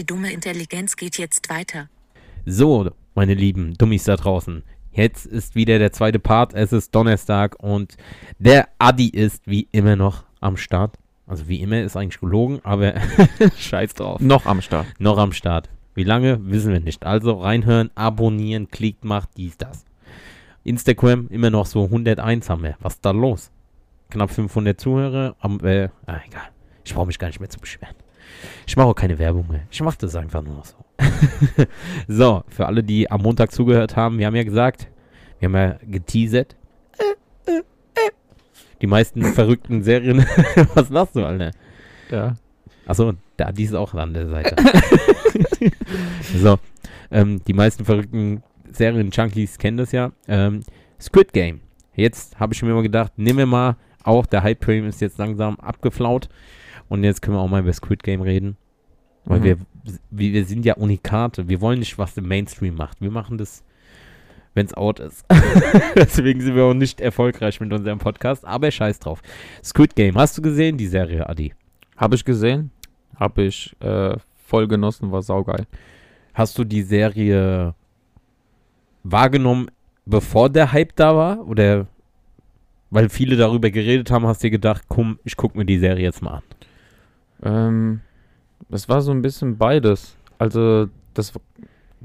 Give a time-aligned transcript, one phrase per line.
[0.00, 1.90] Die dumme Intelligenz geht jetzt weiter.
[2.46, 4.62] So, meine lieben Dummies da draußen.
[4.92, 6.54] Jetzt ist wieder der zweite Part.
[6.54, 7.98] Es ist Donnerstag und
[8.38, 10.96] der Adi ist wie immer noch am Start.
[11.26, 12.94] Also wie immer ist eigentlich gelogen, aber
[13.58, 14.22] scheiß drauf.
[14.22, 14.86] Noch am Start.
[14.98, 15.68] Noch am Start.
[15.94, 17.04] Wie lange, wissen wir nicht.
[17.04, 19.84] Also reinhören, abonnieren, klickt, macht dies, das.
[20.64, 22.76] Instagram immer noch so 101 haben wir.
[22.80, 23.50] Was ist da los?
[24.08, 25.36] Knapp 500 Zuhörer.
[25.40, 26.48] Am, äh, ah, egal.
[26.86, 27.94] Ich brauche mich gar nicht mehr zu beschweren.
[28.66, 29.62] Ich mache auch keine Werbung mehr.
[29.70, 30.76] Ich mache das einfach nur noch so.
[32.08, 34.88] so, für alle, die am Montag zugehört haben, wir haben ja gesagt,
[35.38, 36.56] wir haben ja geteasert.
[38.80, 40.24] Die meisten verrückten Serien.
[40.74, 41.50] Was machst du, Alter?
[42.10, 42.36] Ja.
[42.86, 44.56] Achso, da, die ist auch an der Seite.
[46.34, 46.58] so,
[47.10, 50.12] ähm, die meisten verrückten Serien-Junkies kennen das ja.
[50.28, 50.60] Ähm,
[51.00, 51.60] Squid Game.
[51.94, 55.60] Jetzt habe ich mir mal gedacht, nehmen wir mal, auch der Hype-Train ist jetzt langsam
[55.60, 56.28] abgeflaut.
[56.90, 58.56] Und jetzt können wir auch mal über Squid Game reden.
[59.24, 59.44] Weil Mhm.
[59.44, 59.56] wir,
[60.10, 61.48] wir, sind ja Unikate.
[61.48, 63.00] Wir wollen nicht, was der Mainstream macht.
[63.00, 63.62] Wir machen das,
[64.54, 65.24] wenn es out ist.
[65.94, 68.44] Deswegen sind wir auch nicht erfolgreich mit unserem Podcast.
[68.44, 69.22] Aber scheiß drauf.
[69.64, 71.54] Squid Game, hast du gesehen, die Serie, Adi?
[71.96, 72.70] Habe ich gesehen.
[73.16, 75.66] Habe ich äh, voll genossen, war saugeil.
[76.34, 77.74] Hast du die Serie
[79.04, 79.70] wahrgenommen,
[80.06, 81.46] bevor der Hype da war?
[81.46, 81.86] Oder
[82.90, 86.02] weil viele darüber geredet haben, hast du dir gedacht, komm, ich gucke mir die Serie
[86.04, 86.42] jetzt mal an.
[87.42, 88.00] Ähm,
[88.68, 90.16] das war so ein bisschen beides.
[90.38, 91.32] Also, das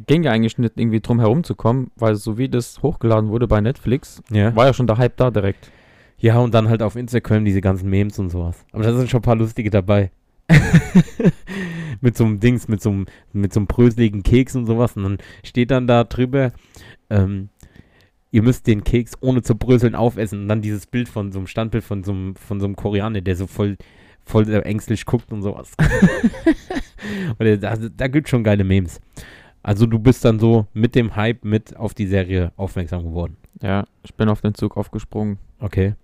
[0.08, 4.22] ging ja eigentlich nicht irgendwie drum herumzukommen, weil so wie das hochgeladen wurde bei Netflix,
[4.30, 4.56] Ja.
[4.56, 5.72] war ja schon der Hype da direkt.
[6.18, 8.66] Ja, und dann halt auf Instagram diese ganzen Memes und sowas.
[8.72, 10.12] Aber da sind schon ein paar lustige dabei.
[12.02, 14.96] mit so einem Dings, mit so einem, mit so einem bröseligen Keks und sowas.
[14.96, 16.52] Und dann steht dann da drüber,
[17.10, 17.50] ähm,
[18.32, 20.42] ihr müsst den Keks ohne zu bröseln aufessen.
[20.44, 23.22] Und dann dieses Bild von so einem Standbild von so einem, von so einem Koreaner,
[23.22, 23.78] der so voll,
[24.26, 25.72] voll äh, ängstlich guckt und sowas.
[27.38, 29.00] und da, da gibt schon geile Memes.
[29.64, 33.38] Also du bist dann so mit dem Hype mit auf die Serie aufmerksam geworden.
[33.62, 35.38] Ja, ich bin auf den Zug aufgesprungen.
[35.60, 35.96] Okay.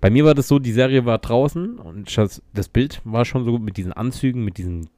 [0.00, 3.44] Bei mir war das so, die Serie war draußen und das, das Bild war schon
[3.44, 4.88] so mit diesen Anzügen, mit diesem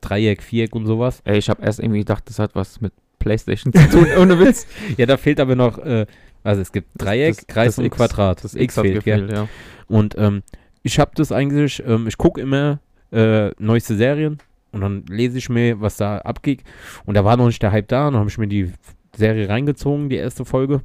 [0.00, 1.20] Dreieck, Viereck und sowas.
[1.24, 4.66] Ey, ich habe erst irgendwie gedacht, das hat was mit Playstation zu tun, ohne Witz.
[4.96, 6.06] Ja, da fehlt aber noch, äh,
[6.42, 7.96] also es gibt Dreieck, das- Kreis das und X.
[7.96, 8.44] Quadrat.
[8.44, 9.48] Das X hat fehlt, gefehlt, ja.
[9.88, 10.42] Und ähm,
[10.84, 12.78] ich habe das eigentlich, ähm, ich gucke immer
[13.10, 14.38] äh, neueste Serien
[14.70, 16.62] und dann lese ich mir, was da abgeht.
[17.06, 18.06] Und da war noch nicht der Hype da.
[18.06, 18.72] Und dann habe ich mir die
[19.16, 20.82] Serie reingezogen, die erste Folge.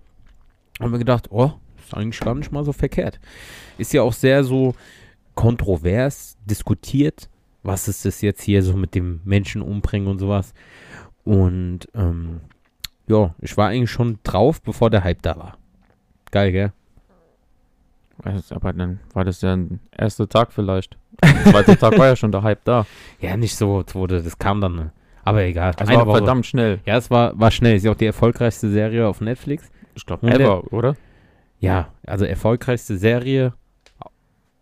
[0.79, 3.19] Und mir gedacht, oh, ist eigentlich gar nicht mal so verkehrt.
[3.77, 4.73] Ist ja auch sehr so
[5.35, 7.29] kontrovers diskutiert.
[7.61, 10.53] Was ist das jetzt hier so mit dem Menschen umbringen und sowas.
[11.25, 12.39] Und ähm,
[13.07, 15.57] ja, ich war eigentlich schon drauf, bevor der Hype da war.
[16.31, 16.71] Geil, gell?
[18.23, 20.97] Also, Aber dann war das ja ein erster Tag vielleicht.
[21.23, 22.85] Der zweite Tag war ja schon der Hype da.
[23.21, 24.75] Ja, nicht so, wurde, das kam dann.
[24.75, 24.91] ne?
[25.23, 25.73] Aber egal.
[25.77, 26.17] Es war Woche.
[26.17, 26.79] verdammt schnell.
[26.85, 27.75] Ja, es war, war schnell.
[27.75, 29.69] Ist ja auch die erfolgreichste Serie auf Netflix.
[29.95, 30.95] Ich glaube, Und der- ever, oder?
[31.59, 33.53] Ja, also erfolgreichste Serie.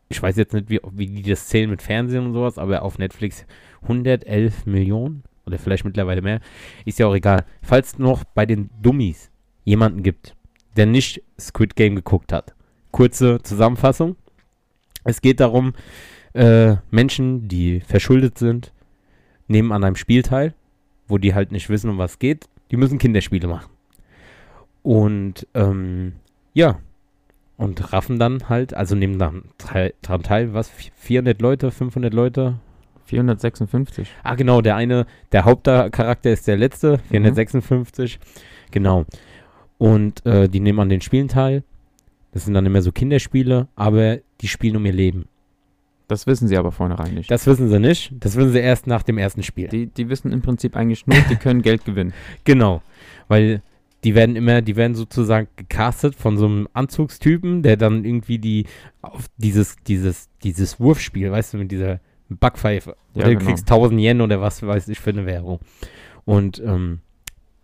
[0.10, 2.98] Ich weiß jetzt nicht, wie, wie die das zählen mit Fernsehen und sowas, aber auf
[2.98, 3.46] Netflix
[3.84, 6.40] 111 Millionen oder vielleicht mittlerweile mehr.
[6.86, 7.46] Ist ja auch egal.
[7.62, 9.30] Falls noch bei den Dummies
[9.64, 10.36] jemanden gibt,
[10.76, 12.56] der nicht Squid Game geguckt hat.
[12.98, 14.16] Kurze Zusammenfassung.
[15.04, 15.74] Es geht darum,
[16.34, 18.74] äh, Menschen, die verschuldet sind,
[19.48, 20.56] nehmen an einem Spiel teil,
[21.08, 22.50] wo die halt nicht wissen, um was geht.
[22.72, 23.70] Die müssen Kinderspiele machen.
[24.82, 26.14] Und ähm,
[26.56, 26.80] ja,
[27.56, 32.56] und raffen dann halt, also nehmen dann teil, dran teil, was, 400 Leute, 500 Leute?
[33.06, 34.10] 456.
[34.24, 38.18] Ah, genau, der eine, der Hauptcharakter ist der letzte, 456,
[38.72, 39.06] genau.
[39.78, 41.62] Und äh, die nehmen an den Spielen teil.
[42.32, 45.28] Das sind dann immer so Kinderspiele, aber die spielen um ihr Leben.
[46.08, 47.30] Das wissen sie aber vornherein nicht.
[47.30, 49.68] Das wissen sie nicht, das wissen sie erst nach dem ersten Spiel.
[49.68, 52.14] Die, die wissen im Prinzip eigentlich nur, die können Geld gewinnen.
[52.46, 52.82] Genau,
[53.28, 53.62] weil
[54.04, 58.66] die werden immer, die werden sozusagen gecastet von so einem Anzugstypen, der dann irgendwie die
[59.02, 62.00] auf dieses, dieses, dieses Wurfspiel, weißt du, mit dieser
[62.30, 62.96] Backpfeife.
[63.14, 63.50] Ja, oder du genau.
[63.50, 65.60] kriegst 1000 Yen oder was weiß ich für eine Währung.
[66.24, 67.00] Und ähm,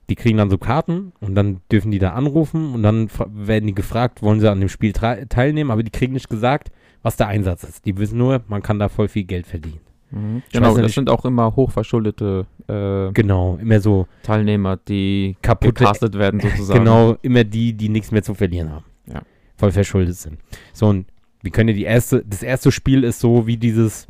[0.09, 3.75] die kriegen dann so Karten und dann dürfen die da anrufen und dann werden die
[3.75, 6.71] gefragt, wollen sie an dem Spiel teilnehmen, aber die kriegen nicht gesagt,
[7.01, 7.85] was der Einsatz ist.
[7.85, 9.79] Die wissen nur, man kann da voll viel Geld verdienen.
[10.11, 10.43] Mhm.
[10.51, 16.39] Genau, das sind auch immer hochverschuldete äh, Genau, immer so Teilnehmer, die kaputte gecastet werden
[16.39, 16.79] sozusagen.
[16.79, 18.85] Genau, immer die, die nichts mehr zu verlieren haben.
[19.11, 19.21] Ja.
[19.57, 20.37] Voll verschuldet sind.
[20.71, 21.07] So, und
[21.41, 24.07] wir können ja die erste, das erste Spiel ist so wie dieses,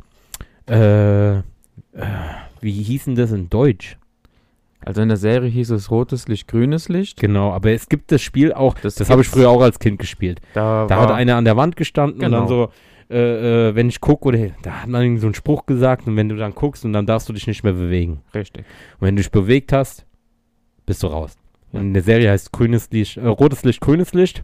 [0.68, 1.42] äh, äh,
[2.60, 3.96] wie hieß denn das in Deutsch?
[4.84, 7.18] Also in der Serie hieß es rotes Licht, grünes Licht.
[7.18, 9.98] Genau, aber es gibt das Spiel auch, das, Das habe ich früher auch als Kind
[9.98, 10.40] gespielt.
[10.52, 12.66] Da, Da hat einer an der Wand gestanden und dann Genau.
[12.66, 12.72] so
[13.10, 16.28] äh, äh, wenn ich gucke, oder da hat man so einen Spruch gesagt und wenn
[16.28, 18.22] du dann guckst und dann darfst du dich nicht mehr bewegen.
[18.34, 18.64] Richtig.
[18.98, 20.06] Und wenn du dich bewegt hast,
[20.86, 21.36] bist du raus.
[21.72, 24.42] Und in der Serie heißt grünes Licht, äh, rotes Licht, grünes Licht.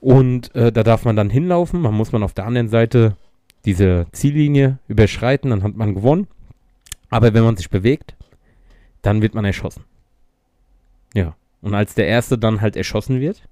[0.00, 1.80] Und äh, da darf man dann hinlaufen.
[1.80, 3.16] Man muss man auf der anderen Seite
[3.64, 6.26] diese Ziellinie überschreiten, dann hat man gewonnen.
[7.10, 8.14] Aber wenn man sich bewegt,
[9.02, 9.84] dann wird man erschossen.
[11.14, 11.36] Ja.
[11.62, 13.42] Und als der Erste dann halt erschossen wird,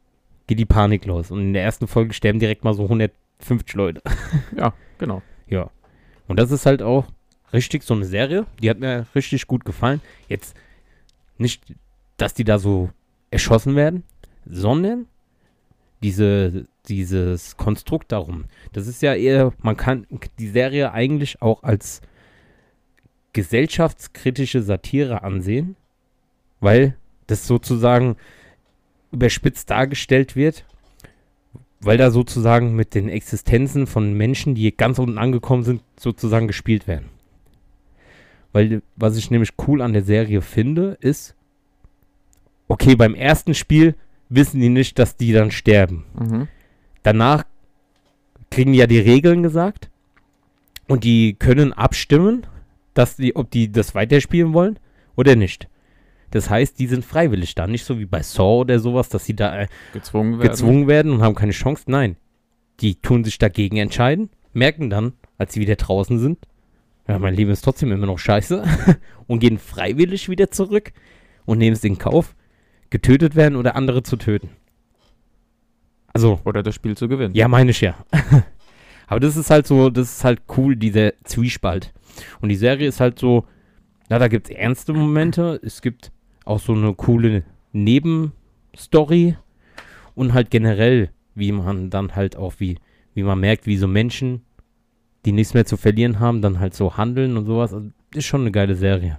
[0.46, 1.30] geht die Panik los.
[1.30, 4.02] Und in der ersten Folge sterben direkt mal so 150 Leute.
[4.56, 5.22] Ja, genau.
[5.48, 5.70] Ja.
[6.28, 7.06] Und das ist halt auch
[7.52, 8.46] richtig so eine Serie.
[8.62, 10.00] Die hat mir richtig gut gefallen.
[10.28, 10.56] Jetzt
[11.38, 11.62] nicht,
[12.16, 12.90] dass die da so
[13.30, 14.04] erschossen werden,
[14.46, 15.06] sondern
[16.02, 18.44] diese, dieses Konstrukt darum.
[18.72, 20.06] Das ist ja eher, man kann
[20.38, 22.02] die Serie eigentlich auch als
[23.34, 25.76] gesellschaftskritische Satire ansehen,
[26.60, 26.96] weil
[27.26, 28.16] das sozusagen
[29.12, 30.64] überspitzt dargestellt wird,
[31.80, 36.88] weil da sozusagen mit den Existenzen von Menschen, die ganz unten angekommen sind, sozusagen gespielt
[36.88, 37.10] werden.
[38.52, 41.34] Weil was ich nämlich cool an der Serie finde, ist,
[42.68, 43.94] okay, beim ersten Spiel
[44.28, 46.04] wissen die nicht, dass die dann sterben.
[46.18, 46.48] Mhm.
[47.02, 47.44] Danach
[48.50, 49.90] kriegen die ja die Regeln gesagt
[50.86, 52.46] und die können abstimmen,
[52.94, 54.78] dass die, ob die das weiterspielen wollen
[55.16, 55.68] oder nicht.
[56.30, 59.36] Das heißt, die sind freiwillig da, nicht so wie bei Saw oder sowas, dass sie
[59.36, 60.50] da äh, Gezwungen werden.
[60.50, 61.84] gezwungen werden und haben keine Chance.
[61.86, 62.16] Nein,
[62.80, 66.38] die tun sich dagegen entscheiden, merken dann, als sie wieder draußen sind,
[67.06, 68.64] ja, mein Leben ist trotzdem immer noch scheiße
[69.26, 70.92] und gehen freiwillig wieder zurück
[71.44, 72.34] und nehmen es in Kauf,
[72.90, 74.50] getötet werden oder andere zu töten.
[76.14, 77.34] Also, Oder das Spiel zu gewinnen.
[77.34, 77.96] ja, meine ich ja.
[79.06, 81.92] Aber das ist halt so, das ist halt cool, dieser Zwiespalt.
[82.40, 83.44] Und die Serie ist halt so,
[84.08, 86.12] na, da gibt es ernste Momente, es gibt
[86.44, 89.36] auch so eine coole Nebenstory
[90.14, 92.78] und halt generell, wie man dann halt auch, wie,
[93.14, 94.42] wie man merkt, wie so Menschen,
[95.24, 97.72] die nichts mehr zu verlieren haben, dann halt so handeln und sowas.
[97.72, 99.18] Also, ist schon eine geile Serie.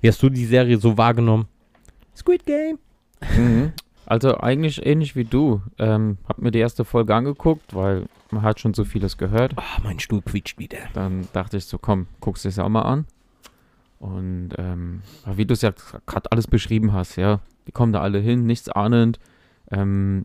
[0.00, 1.46] Wie hast du die Serie so wahrgenommen?
[2.14, 2.78] Squid Game.
[3.36, 3.72] Mhm.
[4.10, 5.62] Also eigentlich ähnlich wie du.
[5.78, 9.52] Ähm, hab mir die erste Folge angeguckt, weil man hat schon so vieles gehört.
[9.54, 10.78] Ah, mein Stuhl quietscht wieder.
[10.94, 13.06] Dann dachte ich so, komm, guckst du es ja auch mal an.
[14.00, 15.72] Und ähm, wie du es ja
[16.06, 19.20] gerade alles beschrieben hast, ja, die kommen da alle hin, nichts ahnend,
[19.70, 20.24] ähm,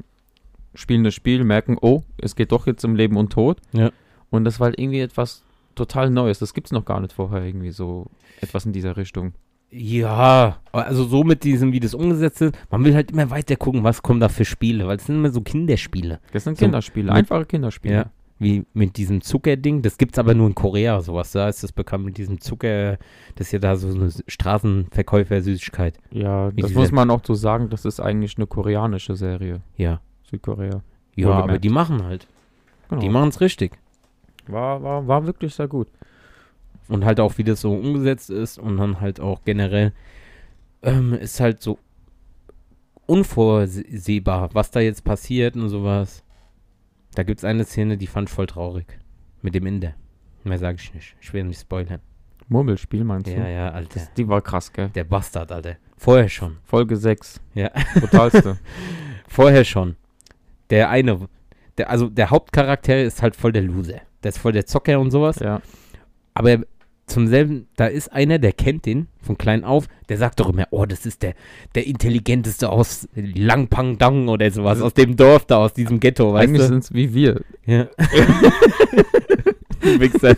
[0.74, 3.60] spielen das Spiel, merken, oh, es geht doch jetzt um Leben und Tod.
[3.72, 3.92] Ja.
[4.32, 5.44] Und das war halt irgendwie etwas
[5.76, 6.40] total Neues.
[6.40, 8.08] Das gibt es noch gar nicht vorher irgendwie so
[8.42, 9.36] etwas in dieser Richtung.
[9.72, 13.84] Ja, also so mit diesem, wie das umgesetzt ist, man will halt immer weiter gucken,
[13.84, 16.20] was kommen da für Spiele, weil es sind immer so Kinderspiele.
[16.32, 17.94] Das sind So, Kinderspiele, einfache Kinderspiele.
[17.94, 18.06] Ja.
[18.38, 21.32] Wie mit diesem Zuckerding, das gibt's aber nur in Korea, sowas.
[21.32, 22.98] Da ist das bekannt mit diesem Zucker,
[23.36, 25.96] das ist ja da so eine Straßenverkäufer-Süßigkeit.
[26.12, 29.62] Ja, das muss man auch so sagen, das ist eigentlich eine koreanische Serie.
[29.78, 30.02] Ja.
[30.30, 30.82] Südkorea.
[31.16, 32.28] Ja, aber die machen halt.
[32.90, 33.02] Genau.
[33.02, 33.78] Die machen's richtig.
[34.48, 35.88] war, war, war wirklich sehr gut.
[36.88, 39.92] Und halt auch, wie das so umgesetzt ist und dann halt auch generell
[40.84, 41.80] ähm, ist halt so
[43.08, 46.24] unvorsehbar, was da jetzt passiert und sowas.
[47.16, 48.86] Da gibt's eine Szene, die fand ich voll traurig.
[49.42, 49.94] Mit dem Inder.
[50.44, 51.16] Mehr sage ich nicht.
[51.22, 52.00] Ich will nicht spoilern.
[52.48, 53.52] Murmelspiel meinst Ja, du?
[53.52, 54.00] ja, Alter.
[54.00, 54.90] Das, die war krass, gell?
[54.90, 55.78] Der Bastard, Alter.
[55.98, 56.58] Vorher schon.
[56.64, 57.42] Folge 6.
[57.56, 57.72] Ja.
[58.00, 58.58] Brutalste.
[59.28, 59.96] Vorher schon.
[60.70, 61.28] Der eine,
[61.78, 64.02] der, also der Hauptcharakter ist halt voll der Loser.
[64.24, 65.40] Der ist voll der Zocker und sowas.
[65.40, 65.62] ja.
[66.34, 66.60] Aber
[67.08, 70.68] zum selben, da ist einer, der kennt den von klein auf, der sagt doch immer,
[70.72, 71.34] oh, das ist der,
[71.76, 76.62] der intelligenteste aus Langpangdang oder sowas, aus dem Dorf da, aus diesem Ghetto, weißt Eigentlich
[76.64, 76.68] du?
[76.68, 77.42] sind es wie wir.
[77.66, 77.88] Ja.
[80.00, 80.36] Wichser.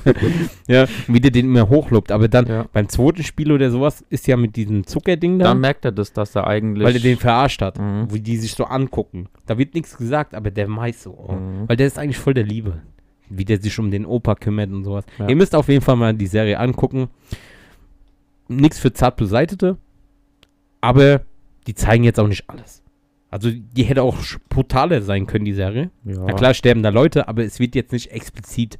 [0.67, 2.11] ja, wie der den immer hochlobt.
[2.11, 2.65] Aber dann Ja.
[2.73, 6.11] beim zweiten Spiel oder sowas ist ja mit diesem Zuckerding da, Dann merkt er das,
[6.11, 6.85] dass er eigentlich.
[6.85, 8.07] weil er den verarscht hat, Mhm.
[8.11, 9.29] wie die sich so angucken.
[9.45, 11.11] Da wird nichts gesagt, aber der weiß so.
[11.17, 11.31] Oh.
[11.33, 11.63] Mhm.
[11.69, 12.81] Weil der ist eigentlich voll der Liebe.
[13.29, 15.05] Wie der sich um den Opa kümmert und sowas.
[15.19, 15.27] Ja.
[15.27, 17.09] Ihr müsst auf jeden Fall mal die Serie angucken.
[18.47, 19.77] Nichts für zart beseitete,
[20.79, 21.21] aber
[21.67, 22.81] die zeigen jetzt auch nicht alles.
[23.29, 24.15] Also die hätte auch
[24.47, 25.91] brutaler sein können, die Serie.
[26.05, 26.23] ja.
[26.25, 28.77] Na klar sterben da Leute, aber es wird jetzt nicht explizit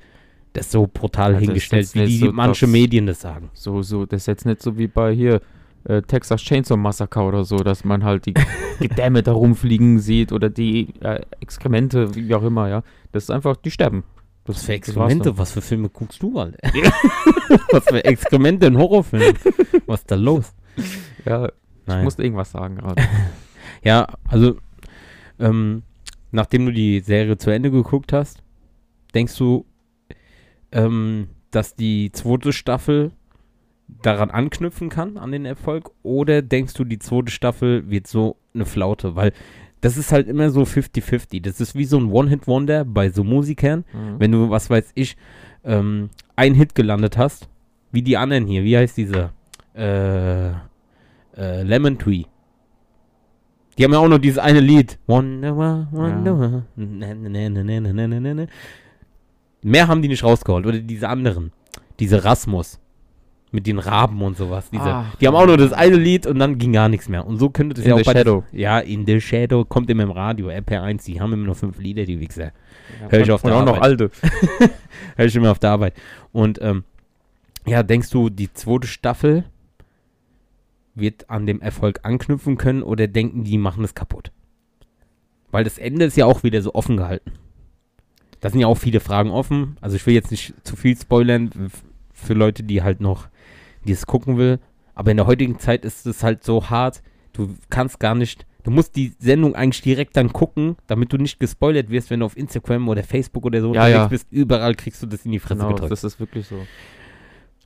[0.53, 3.49] das so brutal Ja, das hingestellt, wie die so, manche dass- Medien das sagen.
[3.53, 5.41] So, so, das ist jetzt nicht so wie bei hier
[5.83, 8.33] äh, Texas Chainsaw Massacre oder so, dass man halt die
[8.79, 12.83] Gedämme da rumfliegen sieht oder die äh, Exkremente, wie auch immer, ja.
[13.11, 14.03] Das ist einfach, die sterben.
[14.47, 16.57] Was für Exkremente, was für Filme guckst du, Alter?
[17.71, 19.37] was für Exkremente in Horrorfilmen?
[19.85, 20.53] Was ist da los?
[21.25, 21.51] Ja, ich
[21.85, 22.03] Nein.
[22.03, 23.03] musste irgendwas sagen gerade.
[23.83, 24.57] Ja, also,
[25.39, 25.83] ähm,
[26.31, 28.41] nachdem du die Serie zu Ende geguckt hast,
[29.13, 29.65] denkst du,
[30.71, 33.11] ähm, dass die zweite Staffel
[34.01, 35.91] daran anknüpfen kann, an den Erfolg?
[36.03, 39.15] Oder denkst du, die zweite Staffel wird so eine Flaute?
[39.15, 39.31] Weil
[39.81, 41.41] das ist halt immer so 50-50.
[41.41, 43.85] Das ist wie so ein One-Hit-Wonder bei so Musikern.
[43.93, 44.19] Mhm.
[44.19, 45.17] Wenn du, was weiß ich,
[45.63, 47.47] ähm, ein Hit gelandet hast,
[47.91, 49.31] wie die anderen hier, wie heißt diese?
[49.75, 50.49] Äh,
[51.37, 52.23] äh, Lemon Tree.
[53.77, 54.97] Die haben ja auch nur dieses eine Lied.
[55.05, 58.47] Wonder, wonder, ja.
[59.61, 60.65] Mehr haben die nicht rausgeholt.
[60.65, 61.51] Oder diese anderen.
[61.99, 62.79] Diese Rasmus.
[63.57, 64.69] Mit den Raben und sowas.
[64.69, 67.25] Diese, Ach, die haben auch nur das eine Lied und dann ging gar nichts mehr.
[67.25, 68.43] Und so könnte das In ja auch the bei Shadow.
[68.51, 72.05] Ja, In the Shadow kommt immer im Radio, RPR1, die haben immer nur fünf Lieder,
[72.05, 72.51] die Wichser.
[73.01, 74.01] Ja, hör ich auf der auch noch Arbeit.
[74.01, 74.11] alte.
[75.15, 75.95] Hör ich immer auf der Arbeit.
[76.31, 76.83] Und ähm,
[77.65, 79.43] ja, denkst du, die zweite Staffel
[80.93, 84.31] wird an dem Erfolg anknüpfen können oder denken die, machen es kaputt?
[85.49, 87.31] Weil das Ende ist ja auch wieder so offen gehalten.
[88.39, 89.77] Da sind ja auch viele Fragen offen.
[89.81, 91.49] Also ich will jetzt nicht zu viel spoilern
[92.13, 93.29] für Leute, die halt noch,
[93.87, 94.59] die es gucken will.
[94.93, 97.01] Aber in der heutigen Zeit ist es halt so hart,
[97.33, 101.39] du kannst gar nicht, du musst die Sendung eigentlich direkt dann gucken, damit du nicht
[101.39, 104.07] gespoilert wirst, wenn du auf Instagram oder Facebook oder so Ja, ja.
[104.07, 104.27] bist.
[104.31, 105.91] Überall kriegst du das in die Fresse Genau, gedrückt.
[105.91, 106.55] das ist wirklich so.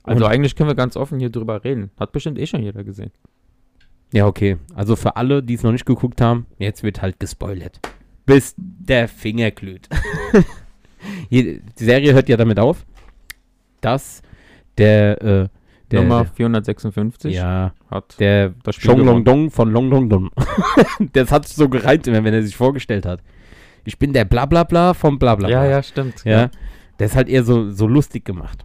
[0.04, 1.90] Also Und- eigentlich können wir ganz offen hier drüber reden.
[1.98, 3.12] Hat bestimmt eh schon jeder gesehen.
[4.12, 4.58] Ja, okay.
[4.74, 7.80] Also für alle, die es noch nicht geguckt haben, jetzt wird halt gespoilert.
[8.26, 9.88] Bis der Finger glüht.
[11.30, 12.84] Die Serie hört ja damit auf,
[13.80, 14.22] dass
[14.78, 15.48] der, äh,
[15.92, 19.24] der, Nummer der 456 ja, hat der das Spiel Chong Long.
[19.24, 20.30] Dong von Long Dong Dong.
[21.12, 23.22] das hat so gereimt immer, wenn er sich vorgestellt hat.
[23.84, 25.64] Ich bin der Blablabla vom Blablabla.
[25.64, 26.24] Ja, ja, stimmt.
[26.24, 26.50] Ja,
[26.98, 28.64] der ist halt eher so, so lustig gemacht.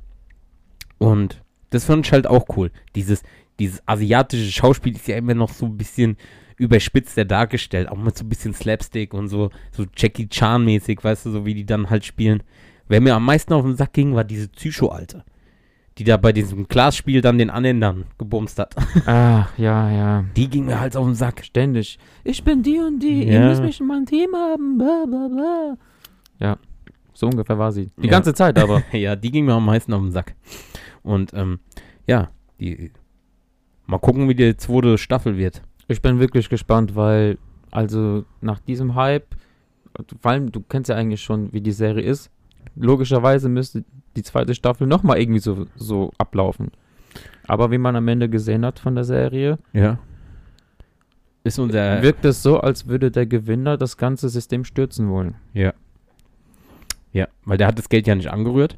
[0.98, 2.72] Und das fand ich halt auch cool.
[2.96, 3.24] Dieses,
[3.60, 6.18] dieses asiatische Schauspiel ist ja immer noch so ein bisschen
[6.58, 7.90] überspitzter dargestellt.
[7.90, 11.54] Auch mit so ein bisschen Slapstick und so, so Jackie Chan-mäßig, weißt du, so wie
[11.54, 12.44] die dann halt spielen.
[12.88, 15.24] Wer mir am meisten auf den Sack ging, war diese Psycho-Alte.
[15.98, 18.75] Die da bei diesem Glasspiel dann den anderen dann gebumst hat.
[19.08, 20.25] Ah, ja, ja.
[20.36, 21.44] Die ging mir halt auf den Sack.
[21.44, 21.98] Ständig.
[22.24, 23.24] Ich bin die und die.
[23.24, 23.34] Ja.
[23.34, 24.77] Ihr müsst mich in meinem Team haben.
[24.77, 25.77] Bla, bla, bla.
[26.39, 26.58] Ja,
[27.13, 27.89] so ungefähr war sie.
[27.98, 28.12] Die Ja.
[28.12, 28.84] ganze Zeit aber.
[28.92, 30.36] ja, die ging mir am meisten auf den Sack.
[31.04, 31.60] Und ähm,
[32.06, 32.92] ja, die.
[33.88, 35.62] Mal gucken, wie die zweite Staffel wird.
[35.88, 37.38] Ich bin wirklich gespannt, weil,
[37.72, 39.36] also nach diesem Hype,
[40.22, 42.30] vor allem, du kennst ja eigentlich schon, wie die Serie ist.
[42.76, 43.84] Logischerweise müsste
[44.16, 46.72] die zweite Staffel nochmal irgendwie so, so ablaufen.
[47.48, 49.98] Aber wie man am Ende gesehen hat von der Serie, Ja.
[51.44, 52.02] Ist unser.
[52.02, 55.36] wirkt es so, als würde der Gewinner das ganze System stürzen wollen.
[55.54, 55.74] Ja.
[57.14, 58.78] Ja, weil der hat das Geld ja nicht angerührt.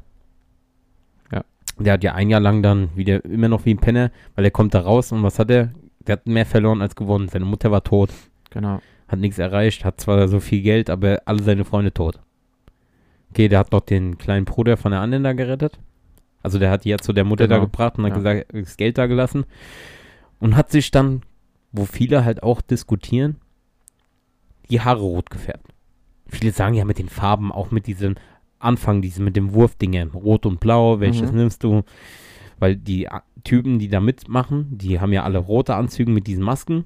[1.32, 1.42] Ja.
[1.78, 4.50] Der hat ja ein Jahr lang dann wieder immer noch wie ein Penner, weil er
[4.52, 5.72] kommt da raus und was hat er?
[6.06, 7.28] Der hat mehr verloren als gewonnen.
[7.28, 8.10] Seine Mutter war tot,
[8.50, 8.80] Genau.
[9.08, 12.20] hat nichts erreicht, hat zwar so viel Geld, aber alle seine Freunde tot.
[13.30, 15.78] Okay, der hat noch den kleinen Bruder von der anderen da gerettet.
[16.42, 18.16] Also der hat die ja zu der Mutter da Genau, gebracht und hat ja.
[18.16, 19.44] gesagt, das Geld da gelassen.
[20.38, 21.22] Und hat sich dann,
[21.70, 23.36] wo viele halt auch diskutieren,
[24.70, 25.66] die Haare rot gefärbt.
[26.26, 28.14] Viele sagen ja mit den Farben, auch mit diesem
[28.58, 31.38] Anfang, diesem mit dem Wurfdingen, rot und blau, welches Mhm.
[31.38, 31.82] nimmst du?
[32.58, 33.08] Weil die
[33.44, 36.84] Typen, die da mitmachen, die haben ja alle rote Anzüge mit diesen Masken.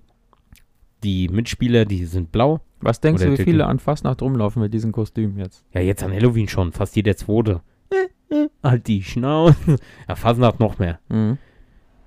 [1.05, 2.61] Die Mitspieler, die sind blau.
[2.81, 5.65] Was denkst Oder du, wie viele an Fastnacht rumlaufen mit diesem Kostüm jetzt?
[5.73, 7.61] Ja, jetzt an Halloween schon, fast jeder zweite.
[7.91, 9.57] Äh, äh, Halt die Schnauze.
[10.09, 10.99] Ja, Fasnacht noch mehr.
[11.09, 11.39] Mhm.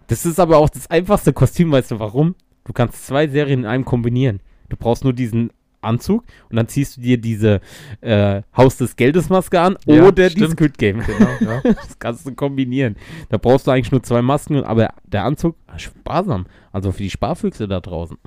[0.08, 2.36] Das ist aber auch das einfachste Kostüm, weißt du warum?
[2.63, 4.39] Du kannst zwei Serien in einem kombinieren.
[4.70, 5.51] Du brauchst nur diesen
[5.82, 7.62] Anzug und dann ziehst du dir diese
[8.01, 10.51] äh, Haus des Geldes Maske an Ja, oder die stimmt.
[10.51, 11.00] Squid Game.
[11.06, 11.62] Genau, ja.
[11.74, 12.96] Das kannst du kombinieren.
[13.30, 16.46] Da brauchst du eigentlich nur zwei Masken, aber der Anzug, ah, sparsam.
[16.72, 18.18] Also für die Sparfüchse da draußen.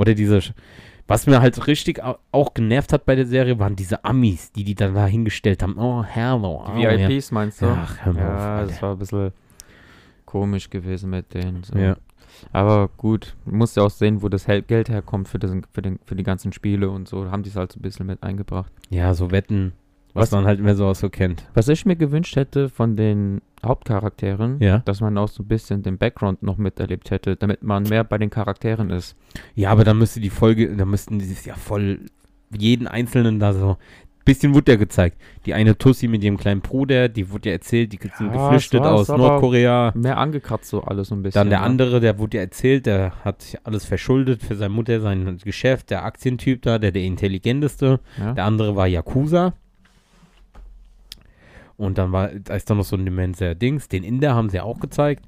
[0.00, 0.40] Oder diese,
[1.06, 4.64] was mir halt richtig au- auch genervt hat bei der Serie, waren diese Amis, die
[4.64, 5.76] die dann da hingestellt haben.
[5.78, 6.64] Oh, hello.
[6.76, 7.08] Die oh, ja.
[7.08, 7.66] VIPs meinst du?
[7.66, 8.66] Ach, hör mal auf, ja, Alter.
[8.72, 9.32] das war ein bisschen
[10.24, 11.62] komisch gewesen mit denen.
[11.64, 11.76] So.
[11.78, 11.96] Ja.
[12.52, 16.16] Aber gut, musst ja auch sehen, wo das Geld herkommt für, das, für, den, für
[16.16, 17.30] die ganzen Spiele und so.
[17.30, 18.72] Haben die es halt so ein bisschen mit eingebracht.
[18.88, 19.72] ja, so Wetten,
[20.14, 21.44] was, Was- man halt immer so auch so kennt.
[21.54, 24.78] Was ich mir gewünscht hätte von den Hauptcharakteren, Ja.
[24.78, 28.18] dass man auch so ein bisschen den Background noch miterlebt hätte, damit man mehr bei
[28.18, 29.16] den Charakteren ist.
[29.54, 32.00] Ja, aber dann müsste die Folge, da müssten die sich ja voll
[32.56, 33.76] jeden Einzelnen da so.
[34.24, 35.16] Bisschen wurde ja gezeigt.
[35.46, 38.82] Die eine Tussi mit ihrem kleinen Bruder, die wurde ja erzählt, die sind Ja, geflüchtet
[38.82, 39.92] aus Nordkorea.
[39.96, 41.40] Mehr angekratzt so alles so ein bisschen.
[41.40, 41.64] Dann der ne?
[41.64, 45.90] andere, der wurde ja erzählt, der hat sich alles verschuldet für seine Mutter, sein Geschäft,
[45.90, 48.00] der Aktientyp da, der der intelligenteste.
[48.18, 48.32] Ja?
[48.34, 49.54] Der andere war Yakuza.
[51.80, 53.88] Und dann war, da ist dann noch so ein immenser Dings.
[53.88, 55.24] Den Inder haben sie ja auch gezeigt.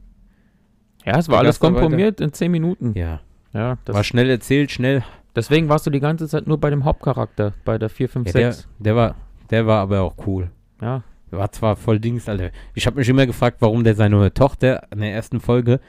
[1.05, 2.93] ja, es war alles komprimiert in 10 Minuten.
[2.95, 3.21] Ja.
[3.55, 5.03] Ja, das, war schnell erzählt, schnell.
[5.37, 8.33] deswegen warst du die ganze Zeit nur bei dem Hauptcharakter, bei der 4, 5, Ja,
[8.33, 8.69] der, 6.
[8.79, 9.15] der, war,
[9.51, 10.51] der war aber auch cool.
[10.81, 12.51] Ja, Der war zwar voll Dings, Alter.
[12.75, 15.81] Ich habe mich immer gefragt, warum der seine Tochter in der ersten Folge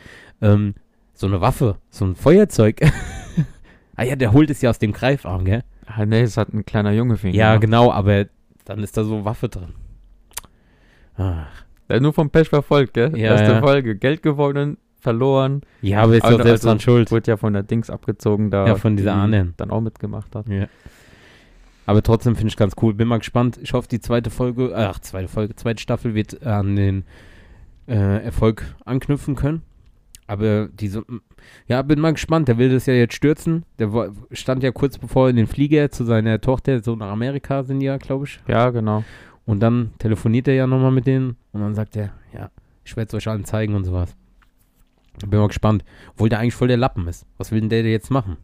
[0.42, 0.76] ähm,
[1.14, 2.82] so eine Waffe, so ein Feuerzeug
[3.96, 5.64] Ah ja, der holt es ja aus dem Greifarm, gell?
[5.86, 8.26] Ah, nee, es hat ein kleiner Junge für ihn Ja, genau, aber
[8.66, 9.74] dann ist da so Waffe drin.
[11.18, 11.48] Ach.
[12.00, 13.16] Nur vom Pech verfolgt, gell?
[13.18, 13.60] Ja, Erste ja.
[13.62, 13.96] Folge.
[13.96, 15.62] Geld gewonnen, verloren.
[15.82, 17.12] Ja, aber ist Also- doch selbst also dran schuld.
[17.12, 18.66] Wurde ja von der Dings abgezogen, da.
[18.66, 19.54] Ja, von dieser die Ahnen.
[19.58, 20.48] Dann auch mitgemacht hat.
[20.48, 20.68] Ja.
[21.86, 22.94] Aber trotzdem finde ich ganz cool.
[22.94, 23.60] Bin mal gespannt.
[23.62, 27.04] Ich hoffe, die zweite Folge, ach, zweite Folge, zweite Staffel wird an den
[27.88, 29.62] äh, Erfolg anknüpfen können.
[30.26, 31.04] Aber diese,
[31.68, 32.48] ja, bin mal gespannt.
[32.48, 33.66] Der will das ja jetzt stürzen.
[33.80, 37.64] Der war, stand ja kurz bevor in den Flieger zu seiner Tochter, so nach Amerika
[37.64, 38.40] sind ja, glaube ich.
[38.48, 39.04] Ja, genau.
[39.46, 42.50] Und dann telefoniert er ja nochmal mit denen und dann sagt er, ja,
[42.86, 44.16] ich werde es euch allen zeigen und sowas.
[45.28, 45.84] Bin mal gespannt.
[46.12, 47.26] Obwohl der eigentlich voll der Lappen ist.
[47.38, 48.38] Was will denn der jetzt machen?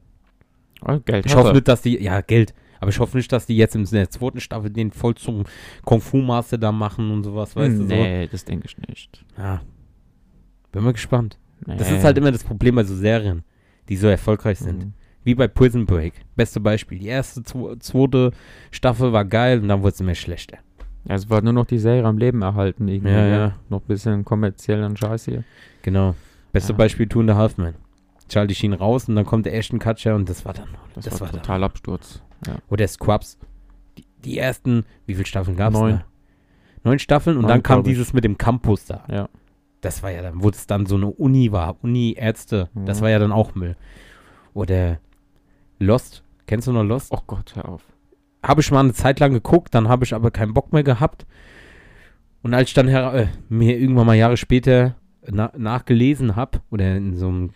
[0.86, 2.54] Oh, Geld Ich hoffe nicht, dass die, ja, Geld.
[2.80, 5.44] Aber ich hoffe nicht, dass die jetzt in der zweiten Staffel den voll zum
[5.84, 7.88] Kung Fu Master da machen und sowas, weißt du so.
[7.88, 9.26] Nee, das denke ich nicht.
[9.38, 9.62] Ja.
[10.72, 11.38] Bin mal gespannt.
[11.66, 11.98] Das Nee.
[11.98, 13.44] ist halt immer das Problem bei so Serien,
[13.90, 14.86] die so erfolgreich sind.
[14.86, 14.94] Mhm.
[15.26, 16.14] Wie bei Prison Break.
[16.38, 17.00] Beste Beispiel.
[17.00, 18.32] Die erste, zweite
[18.72, 20.60] Staffel war geil und dann wurde es immer schlechter.
[21.06, 22.88] Ja, es war nur noch die Serie am Leben erhalten.
[22.88, 23.56] Irgendwie, Ja, ja, ja.
[23.70, 25.44] Noch ein bisschen kommerziellen Scheiß hier.
[25.82, 26.16] Genau.
[26.52, 26.78] Beste Ja.
[26.78, 27.76] Beispiel Two and a Half Men.
[28.32, 30.68] Schalte ich ihn raus und dann kommt der Ashton Kutcher und das war dann.
[30.94, 32.22] Das, Das war, war total Absturz.
[32.46, 32.56] Ja.
[32.70, 33.40] Oder Scrubs.
[33.98, 35.80] Die, die ersten, wie viele Staffeln gab es?
[35.80, 36.02] Neun.
[36.84, 39.04] Neun Staffeln und Neun, dann kam dieses mit dem Campus da.
[39.10, 39.30] Ja.
[39.82, 42.70] Das war ja dann, wo es dann so eine Uni war, Uni-Ärzte.
[42.76, 43.04] Das Mhm.
[43.04, 43.76] war ja dann auch Müll.
[44.54, 45.00] Oder
[45.80, 46.24] Lost.
[46.48, 47.12] Kennst du noch Lost?
[47.12, 47.84] Oh Gott, hör auf.
[48.42, 51.26] Habe ich mal eine Zeit lang geguckt, dann habe ich aber keinen Bock mehr gehabt.
[52.42, 54.96] Und als ich dann her äh, mir irgendwann mal Jahre später
[55.28, 57.50] na nachgelesen habe, oder in so einem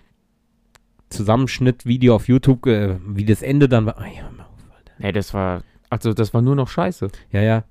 [1.09, 3.97] Zusammenschnitt-Video auf YouTube, äh, wie das Ende dann war.
[3.97, 4.49] Ah, ja, auf.
[4.97, 5.63] Nee, das war.
[5.89, 7.09] Also, das war nur noch Scheiße.
[7.31, 7.63] ja, ja.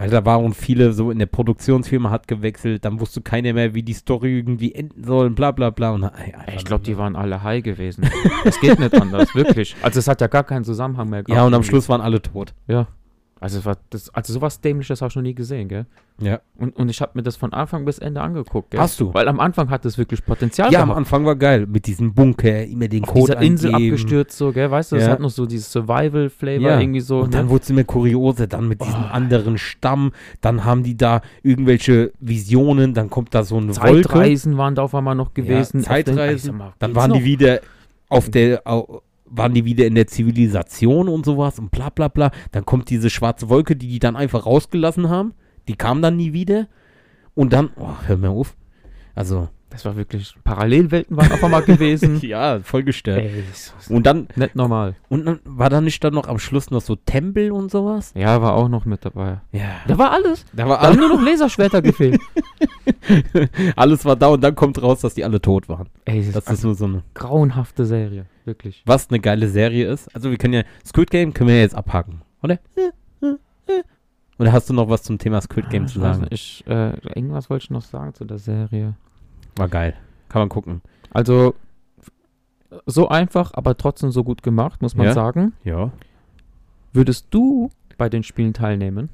[0.00, 3.82] Weil da waren viele so in der Produktionsfirma hat gewechselt, dann wusste keiner mehr, wie
[3.82, 5.90] die Story irgendwie enden soll, bla bla bla.
[5.90, 8.08] Und, ey, Ich glaube, die waren alle high gewesen.
[8.46, 9.76] Es geht nicht anders, wirklich.
[9.82, 11.62] Also, es hat ja gar keinen Zusammenhang mehr Ja, und am.
[11.62, 12.54] Schluss waren alle tot.
[12.66, 12.86] Ja.
[13.42, 15.86] Also, war das, also sowas Dämliches habe ich noch nie gesehen, gell?
[16.20, 16.40] Ja.
[16.58, 18.80] Und, und ich habe mir das von Anfang bis Ende angeguckt, gell?
[18.80, 19.14] Hast du?
[19.14, 20.98] Weil am Anfang hat es wirklich Potenzial Ja, am gehabt.
[20.98, 21.66] Anfang war geil.
[21.66, 24.70] Mit diesem Bunker, immer den Auf Code dieser Insel abgestürzt, so, gell?
[24.70, 25.12] Weißt du, es Ja.
[25.12, 26.80] hat noch so dieses Survival-Flavor Ja.
[26.80, 27.20] irgendwie so.
[27.20, 27.50] Und dann ne?
[27.50, 29.12] wurde es immer kurioser, dann mit diesem Oh.
[29.12, 30.12] anderen Stamm,
[30.42, 34.82] dann haben die da irgendwelche Visionen, dann kommt da so eine Wolke, Zeitreisen waren da
[34.82, 35.80] auf einmal noch gewesen.
[35.80, 36.46] Auf den- Zeitreisen.
[36.50, 37.24] Sag mal, dann geht's waren die noch?
[37.24, 37.60] wieder
[38.10, 42.30] auf der, au, waren die wieder in der Zivilisation und sowas und bla bla bla.
[42.52, 45.32] Dann kommt diese schwarze Wolke, die die dann einfach rausgelassen haben,
[45.68, 46.68] die kam dann nie wieder.
[47.34, 48.56] Und dann, oh, hör mir auf,
[49.14, 50.34] also, Das war wirklich.
[50.44, 52.20] Parallelwelten waren auf einmal gewesen.
[52.22, 53.20] ja, voll gestört.
[53.20, 53.44] Ey,
[53.88, 54.96] Und dann, nicht normal.
[55.08, 58.12] und dann war da nicht dann noch am Schluss noch so Tempel und sowas?
[58.16, 59.40] Ja, war auch noch mit dabei.
[59.52, 59.76] Ja.
[59.86, 60.44] Da war alles.
[60.52, 62.20] Da war Da haben alles, nur noch Laserschwerter gefehlt.
[63.76, 65.88] alles war da und dann kommt raus, dass die alle tot waren.
[66.04, 68.26] Ey, das, Das ist ist nur so eine, grauenhafte Serie.
[68.44, 68.82] Wirklich.
[68.86, 70.12] was eine geile Serie ist.
[70.14, 72.58] Also wir können ja, Squid Game können wir ja jetzt abhaken, oder?
[74.38, 76.20] Oder hast du noch was zum Thema Squid Game Ah, zu sagen?
[76.22, 78.94] nicht, Ich, äh, irgendwas wollte ich noch sagen zu der Serie.
[79.56, 79.94] War geil.
[80.28, 80.80] Kann man gucken.
[81.12, 81.54] Also,
[82.86, 85.12] so einfach, aber trotzdem so gut gemacht, muss man Ja.
[85.12, 85.52] sagen.
[85.64, 85.90] Ja.
[86.92, 89.08] Würdest du bei den Spielen teilnehmen,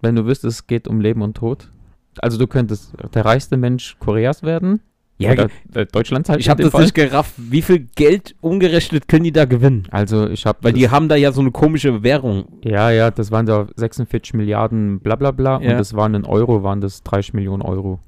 [0.00, 1.70] wenn du wüsstest, es geht um Leben und Tod?
[2.18, 4.80] Also du könntest der reichste Mensch Koreas werden.
[5.18, 6.82] Ja, oder äh, Deutschlands halt ich habe das Fall.
[6.82, 7.32] nicht gerafft.
[7.38, 9.84] Wie viel Geld umgerechnet können die da gewinnen?
[9.90, 12.44] Also ich habe Weil die haben da ja so eine komische Währung.
[12.62, 15.70] Ja, ja, das waren da 46 Milliarden bla bla bla Ja.
[15.72, 17.98] und das waren in Euro, waren das 30 Millionen Euro.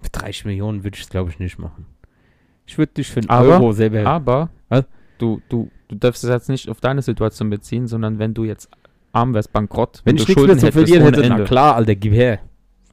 [0.00, 1.86] Für 30 Millionen würde ich es, glaube ich, nicht machen.
[2.66, 4.04] Ich würde dich für einen Aber- Euro selber.
[4.06, 4.84] Aber Was?
[5.18, 8.68] du, du, du darfst es jetzt nicht auf deine Situation beziehen, sondern wenn du jetzt
[9.12, 11.44] arm wärst, bankrott, Wenn du ich nichts mehr zu verlieren hätte, na Ende.
[11.44, 12.40] klar, Alter, gib her.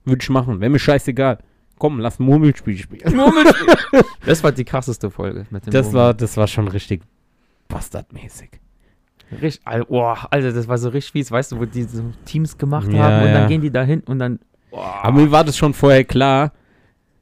[0.06, 0.60] Würde ich machen.
[0.62, 1.40] Wäre mir scheißegal.
[1.78, 3.20] Komm, lass ein Murmelspiel spielen.
[4.26, 6.02] Das war die krasseste Folge mit dem Das Murmel.
[6.02, 7.04] war, das war schon richtig
[7.68, 8.50] bastardmäßig.
[9.42, 12.92] Richtig, boah, Alter, das war so richtig fies, weißt du, wo die so Teams gemacht
[12.92, 13.34] Ja, haben und ja.
[13.34, 14.40] dann gehen die da hin und dann.
[14.72, 15.04] boah.
[15.04, 16.54] Aber mir war das schon vorher klar,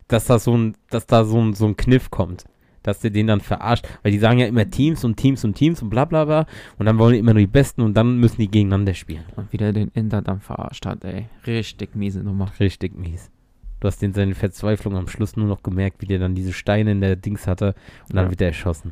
[0.08, 2.46] dass da so ein, dass da so ein, so ein Kniff kommt.
[2.84, 3.88] Dass der den dann verarscht.
[4.04, 6.46] Weil die sagen ja immer Teams und Teams und Teams und bla bla bla.
[6.78, 9.24] Und dann wollen die immer nur die Besten und dann müssen die gegeneinander spielen.
[9.38, 11.28] Und wieder den Inder dann verarscht hat, ey.
[11.48, 12.52] Richtig miese Nummer.
[12.60, 13.32] Richtig mies.
[13.80, 16.92] Du hast den seine Verzweiflung am Schluss nur noch gemerkt, wie der dann diese Steine
[16.92, 17.74] in der Dings hatte
[18.10, 18.30] und dann Ja.
[18.32, 18.92] wird er erschossen.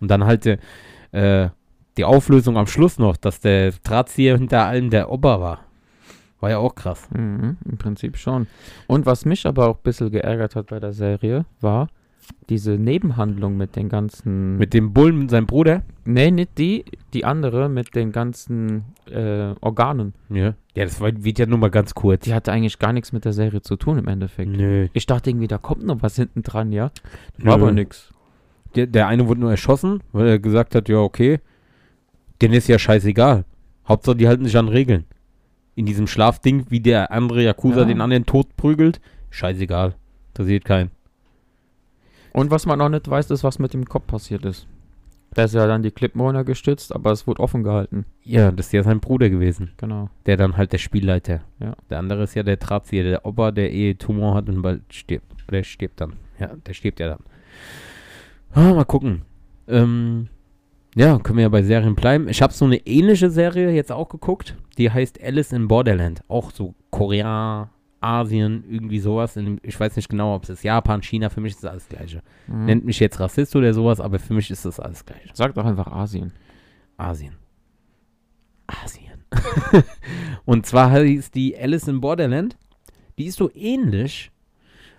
[0.00, 0.44] Und dann halt
[1.12, 1.48] äh,
[1.96, 5.60] die Auflösung am Schluss noch, dass der Drahtzieher hinter allem der Ober war.
[6.44, 7.08] War ja auch krass.
[7.10, 8.48] Mhm, Im Prinzip schon.
[8.86, 11.88] Und was mich aber auch ein bisschen geärgert hat bei der Serie, war
[12.50, 14.58] diese Nebenhandlung mit den ganzen.
[14.58, 15.84] Mit dem Bullen mit seinem Bruder.
[16.04, 20.12] nee, nicht die, die andere mit den ganzen äh, Organen.
[20.28, 20.52] Ja.
[20.74, 22.24] Ja, das war, wird ja nur mal ganz kurz.
[22.24, 24.50] Die hatte eigentlich gar nichts mit der Serie zu tun im Endeffekt.
[24.50, 24.88] Nö.
[24.92, 26.90] Ich dachte irgendwie, da kommt noch was hinten dran, ja.
[27.38, 27.46] Nö.
[27.46, 28.12] War aber nix.
[28.74, 31.40] der, der eine wurde nur erschossen, weil er gesagt hat, ja, okay,
[32.42, 33.46] denen ist ja scheißegal.
[33.88, 35.06] Hauptsache, die halten sich an Regeln.
[35.74, 37.84] In diesem Schlafding, wie der andere Yakuza Ja.
[37.84, 39.94] den anderen tot prügelt, scheißegal.
[40.28, 40.90] Interessiert keinen.
[42.32, 44.66] Und was man noch nicht weiß, ist, was mit dem Kopf passiert ist.
[45.36, 48.04] Der ist ja dann die Klippen runtergestützt, aber es wurde offen gehalten.
[48.22, 49.72] Ja, das ist ja sein Bruder gewesen.
[49.78, 50.08] Genau.
[50.26, 51.40] Der dann halt der Spielleiter.
[51.58, 51.74] Ja.
[51.90, 55.44] Der andere ist ja der Drahtzieher, der Opa, der eh Tumor hat und bald stirbt.
[55.50, 56.14] Der stirbt dann.
[56.38, 57.20] Ja, der stirbt ja dann.
[58.52, 59.22] Ah, mal gucken.
[59.66, 60.28] Ähm,
[60.94, 62.28] ja, können wir ja bei Serien bleiben.
[62.28, 64.56] Ich habe so eine ähnliche Serie jetzt auch geguckt.
[64.78, 66.22] Die heißt Alice in Borderland.
[66.28, 69.36] Auch so Korea, Asien, irgendwie sowas.
[69.36, 71.30] In, ich weiß nicht genau, ob es ist Japan, China.
[71.30, 72.22] Für mich ist es alles Gleiche.
[72.46, 72.66] Mhm.
[72.66, 75.30] Nennt mich jetzt Rassist oder sowas, aber für mich ist das alles Gleiche.
[75.32, 76.32] Sag doch einfach Asien.
[76.96, 77.34] Asien.
[78.66, 79.24] Asien.
[80.44, 82.56] und zwar heißt die Alice in Borderland.
[83.18, 84.30] Die ist so ähnlich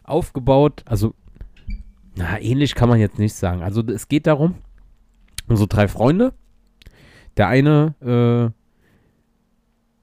[0.03, 0.83] aufgebaut.
[0.85, 1.13] Also,
[2.15, 3.61] na, ähnlich kann man jetzt nicht sagen.
[3.61, 4.55] Also, es geht darum,
[5.47, 6.33] unsere drei Freunde.
[7.37, 8.53] Der eine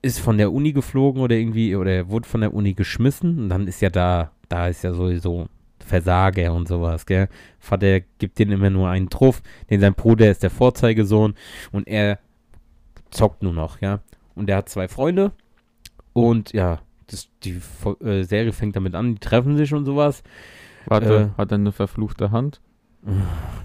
[0.03, 3.39] äh, ist von der Uni geflogen oder irgendwie, oder er wurde von der Uni geschmissen.
[3.39, 5.49] Und dann ist ja da, da ist ja sowieso
[5.85, 7.29] Versager und sowas, gell.
[7.59, 11.35] Vater gibt denen immer nur einen Truff, denn sein Bruder ist der Vorzeigesohn
[11.73, 12.19] und er
[13.11, 14.01] zockt nur noch, ja.
[14.35, 15.33] Und er hat zwei Freunde
[16.13, 17.61] und ja, das, die
[18.01, 20.23] äh, Serie fängt damit an, die treffen sich und sowas.
[20.87, 22.61] Warte, hat er eine verfluchte Hand?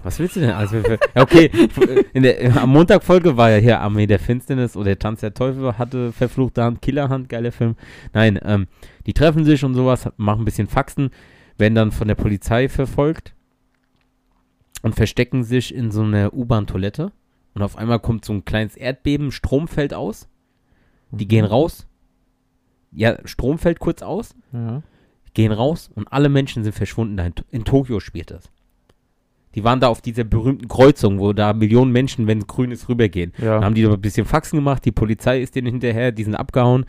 [0.02, 0.50] Was willst du denn?
[0.50, 1.50] Ja, okay,
[2.12, 5.78] in der, äh, am Montag-Folge war ja hier Armee der Finsternis oder Tanz der Teufel
[5.78, 7.76] hatte verfluchte Hand, Killerhand, geiler Film.
[8.12, 8.66] Nein, ähm,
[9.06, 11.10] die treffen sich und sowas, machen ein bisschen Faxen,
[11.56, 13.34] werden dann von der Polizei verfolgt
[14.82, 17.12] und verstecken sich in so einer U-Bahn-Toilette.
[17.54, 20.28] Und auf einmal kommt so ein kleines Erdbeben, Strom fällt aus.
[21.10, 21.86] Die gehen raus.
[22.92, 24.82] Ja, Strom fällt kurz aus Ja.
[25.34, 27.34] gehen raus und alle Menschen sind verschwunden.
[27.50, 28.50] In Tokio spielt das.
[29.54, 33.32] Die waren da auf dieser berühmten Kreuzung, wo da Millionen Menschen, wenn grün ist, rübergehen.
[33.38, 33.64] Da Ja.
[33.64, 36.84] haben die da ein bisschen Faxen gemacht, die Polizei ist denen hinterher, die sind abgehauen,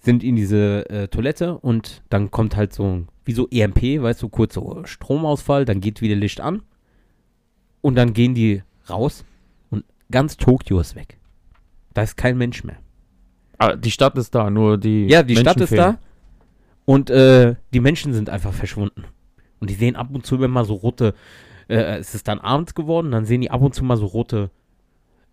[0.00, 4.20] sind in diese äh, Toilette und dann kommt halt so, ein- wie so EMP, weißt
[4.22, 6.62] du, kurz so Stromausfall, dann geht wieder Licht an
[7.80, 9.24] und dann gehen die raus
[9.70, 11.18] und ganz Tokio ist weg.
[11.94, 12.76] Da ist kein Mensch mehr.
[13.58, 15.06] Ah, die Stadt ist da, nur die.
[15.06, 15.80] Ja, die Menschen Stadt ist fehlen.
[15.82, 15.98] da
[16.84, 19.04] und äh, die Menschen sind einfach verschwunden.
[19.60, 21.14] Und die sehen ab und zu immer mal so rote,
[21.68, 24.50] äh, es ist dann abends geworden, dann sehen die ab und zu mal so rote,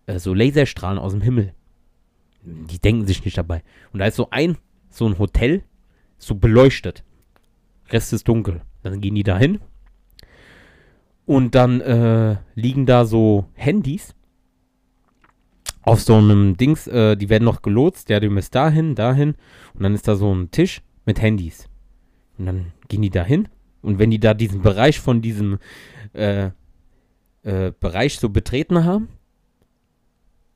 [0.06, 1.54] äh, so Laserstrahlen aus dem Himmel.
[2.42, 3.62] Die denken sich nicht dabei.
[3.92, 4.56] Und da ist so ein,
[4.88, 5.62] so ein Hotel,
[6.18, 7.04] so beleuchtet.
[7.90, 8.62] Rest ist dunkel.
[8.82, 9.60] Dann gehen die da hin.
[11.26, 14.14] Und dann äh, liegen da so Handys
[15.82, 19.34] auf so einem Dings, äh, die werden noch gelotst, ja, du müsst dahin, dahin.
[19.74, 21.68] Und dann ist da so ein Tisch mit Handys.
[22.38, 23.48] Und dann gehen die da hin.
[23.82, 25.58] Und wenn die da diesen Bereich von diesem
[26.12, 26.50] äh,
[27.42, 29.08] äh, Bereich so betreten haben,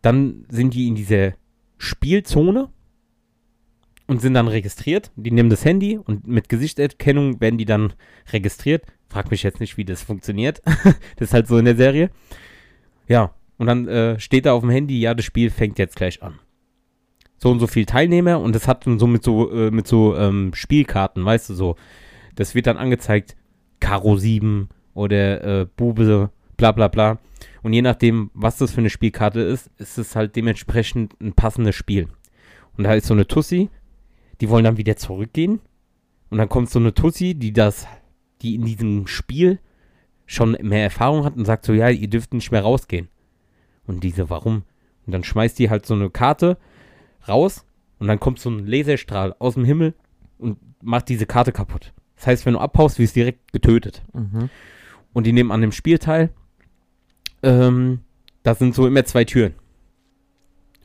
[0.03, 1.33] dann sind die in dieser
[1.79, 2.69] Spielzone
[4.07, 5.11] und sind dann registriert.
[5.17, 7.95] Die nehmen das Handy und mit Gesichtserkennung werden die dann
[8.33, 8.85] registriert.
[9.09, 10.61] Frag mich jetzt nicht, wie das funktioniert.
[11.17, 12.11] das ist halt so in der Serie.
[13.09, 16.23] Ja, und dann äh, steht da auf dem Handy, ja, das Spiel fängt jetzt gleich
[16.23, 16.39] an.
[17.39, 20.53] So und so viel Teilnehmer und das hat so mit so, äh, mit so ähm,
[20.55, 21.77] Spielkarten, weißt du, so.
[22.35, 23.37] Das wird dann angezeigt,
[23.81, 27.19] Karo 7 oder äh, Bube, bla bla bla.
[27.63, 31.75] Und je nachdem, was das für eine Spielkarte ist, ist es halt dementsprechend ein passendes
[31.75, 32.09] Spiel.
[32.77, 33.71] Und da ist so eine Tussi,
[34.41, 35.61] die wollen dann wieder zurückgehen.
[36.31, 37.87] Und dann kommt so eine Tussi, die das,
[38.43, 39.61] die in diesem Spiel
[40.27, 43.09] schon mehr Erfahrung hat und sagt so, ja, ihr dürft nicht mehr rausgehen.
[43.87, 44.65] Und diese, warum?
[45.07, 46.57] Und dann schmeißt die halt so eine Karte
[47.29, 47.65] raus
[47.99, 49.95] und dann kommt so ein Laserstrahl aus dem Himmel
[50.39, 51.93] und macht diese Karte kaputt.
[52.25, 54.03] Das heißt, wenn du abhaust, wirst du direkt getötet.
[54.15, 54.49] Mhm.
[55.13, 56.31] Und die nehmen an dem Spiel teil.
[57.43, 58.01] Ähm,
[58.43, 59.53] da sind so immer zwei Türen.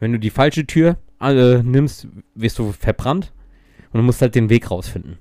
[0.02, 3.32] Wenn du die falsche Tür äh, nimmst, wirst du verbrannt
[3.94, 5.18] und du musst halt den Weg rausfinden.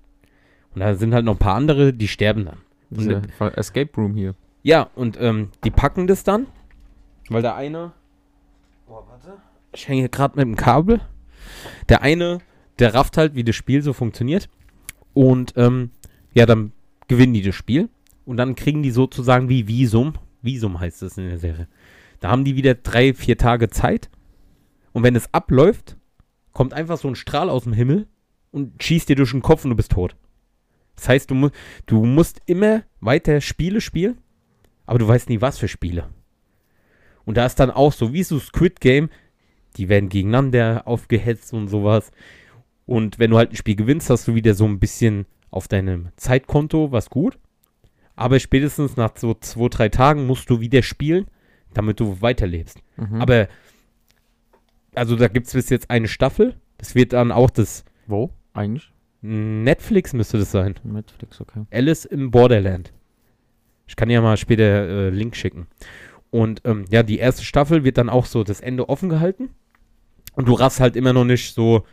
[0.74, 2.58] Und da sind halt noch ein paar andere, die sterben dann.
[2.90, 4.34] Diese Fall- Escape Room hier.
[4.64, 6.48] Ja, und ähm, die packen das dann,
[7.28, 7.92] weil der eine.
[8.88, 9.36] Oh, warte.
[9.72, 11.00] Ich hänge hier gerade mit dem Kabel.
[11.88, 12.38] Der eine,
[12.80, 14.48] der rafft halt, wie das Spiel so funktioniert.
[15.14, 15.92] Und ähm,
[16.34, 16.72] ja, dann
[17.08, 17.88] gewinnen die das Spiel.
[18.24, 20.14] Und dann kriegen die sozusagen wie Visum.
[20.42, 21.68] Visum heißt es in der Serie.
[22.20, 24.10] Da haben die wieder drei, vier Tage Zeit.
[24.92, 25.96] Und wenn es abläuft,
[26.52, 28.06] kommt einfach so ein Strahl aus dem Himmel
[28.50, 30.16] und schießt dir durch den Kopf und du bist tot.
[30.96, 31.50] Das heißt, du, mu
[31.86, 34.18] du musst immer weiter Spiele spielen,
[34.84, 36.08] aber du weißt nie, was für Spiele.
[37.24, 39.08] Und da ist dann auch so, wie so Squid Game,
[39.76, 42.10] die werden gegeneinander aufgehetzt und sowas.
[42.86, 46.08] Und wenn du halt ein Spiel gewinnst, hast du wieder so ein bisschen auf deinem
[46.16, 47.38] Zeitkonto was gut.
[48.18, 51.26] aber spätestens nach so zwei, drei Tagen musst du wieder spielen,
[51.72, 52.82] damit du weiterlebst.
[52.96, 53.20] Mhm.
[53.22, 53.46] Aber,
[54.94, 56.56] also da gibt es bis jetzt eine Staffel.
[56.78, 58.30] Das wird dann auch das Wo?
[58.54, 58.92] Eigentlich?
[59.20, 60.74] Netflix müsste das sein.
[60.82, 61.64] Netflix, okay.
[61.70, 62.92] Alice im Borderland.
[63.86, 65.68] Ich kann ja mal später äh, Link schicken.
[66.30, 69.50] Und ähm, ja, die erste Staffel wird dann auch so das Ende offen gehalten.
[70.32, 71.84] Und du raffst halt immer noch nicht so,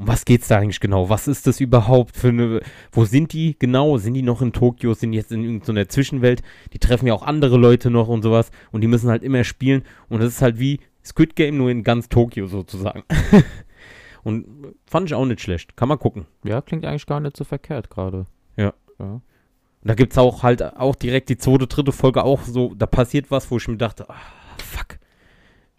[0.00, 1.10] um was geht's da eigentlich genau?
[1.10, 3.98] Was ist das überhaupt für eine, wo sind die genau?
[3.98, 4.94] Sind die noch in Tokio?
[4.94, 6.40] Sind die jetzt in irgendeiner Zwischenwelt?
[6.72, 8.50] Die treffen ja auch andere Leute noch und sowas.
[8.72, 9.82] Und die müssen halt immer spielen.
[10.08, 13.02] Und das ist halt wie Squid Game, nur in ganz Tokio sozusagen.
[14.22, 15.76] und fand ich auch nicht schlecht.
[15.76, 16.24] Kann man gucken.
[16.44, 18.24] Ja, klingt eigentlich gar nicht so verkehrt gerade.
[18.56, 18.72] Ja.
[18.98, 19.04] ja.
[19.12, 19.22] Und
[19.82, 23.30] da gibt es auch halt auch direkt die zweite, dritte Folge auch so, da passiert
[23.30, 24.16] was, wo ich mir dachte, ah,
[24.56, 24.98] fuck,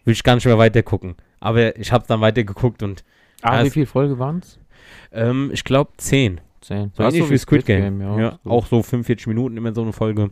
[0.04, 1.16] will ich gar nicht mehr weiter gucken.
[1.40, 3.02] Aber ich habe dann weiter geguckt und
[3.42, 4.58] Ah, Ja, wie viele Folgen waren es?
[5.12, 6.40] ähm, ich glaube 10.
[6.60, 6.92] Zehn.
[6.96, 8.00] So ähnlich wie Squid Game.
[8.00, 8.20] ja.
[8.20, 8.50] ja, so.
[8.50, 10.30] auch so 45 Minuten immer so eine Folge.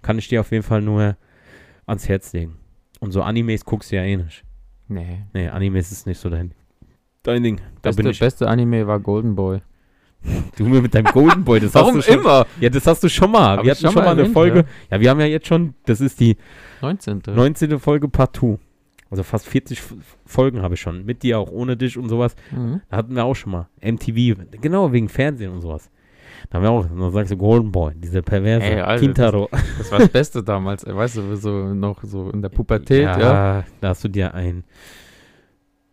[0.00, 1.16] Kann ich dir auf jeden Fall nur
[1.86, 2.56] ans Herz legen.
[3.00, 4.42] Und so Animes guckst du ja eh nicht.
[4.88, 5.22] Nee.
[5.34, 6.52] Nee, Animes ist nicht so dein,
[7.22, 7.56] dein Ding.
[7.82, 8.18] Da Beste, bin ich.
[8.18, 9.60] beste Anime war Golden Boy.
[10.56, 12.20] Du mir mit deinem Golden Boy, das hast du schon.
[12.20, 12.46] immer?
[12.58, 13.58] Ja, das hast du schon mal.
[13.58, 14.64] Hab wir hatten schon mal eine Folge.
[14.90, 14.98] Ja.
[14.98, 16.36] wir haben ja jetzt schon, das ist die
[16.80, 17.22] 19.
[17.34, 17.78] 19.
[17.78, 18.58] Folge Part 2.
[19.10, 21.04] Also fast 40 F- Folgen habe ich schon.
[21.04, 22.34] Mit dir auch, ohne dich und sowas.
[22.50, 22.80] Mhm.
[22.90, 23.68] Da hatten wir auch schon mal.
[23.80, 25.90] MTV, genau, wegen Fernsehen und sowas.
[26.50, 29.48] Da haben wir auch, dann sagst du Golden Boy, dieser perverse Ey, Alter, Kintaro.
[29.78, 30.84] Das war das Beste damals.
[30.84, 33.18] ey, Weißt du, so noch so in der Pubertät, ja.
[33.18, 34.64] ja, da hast du dir ein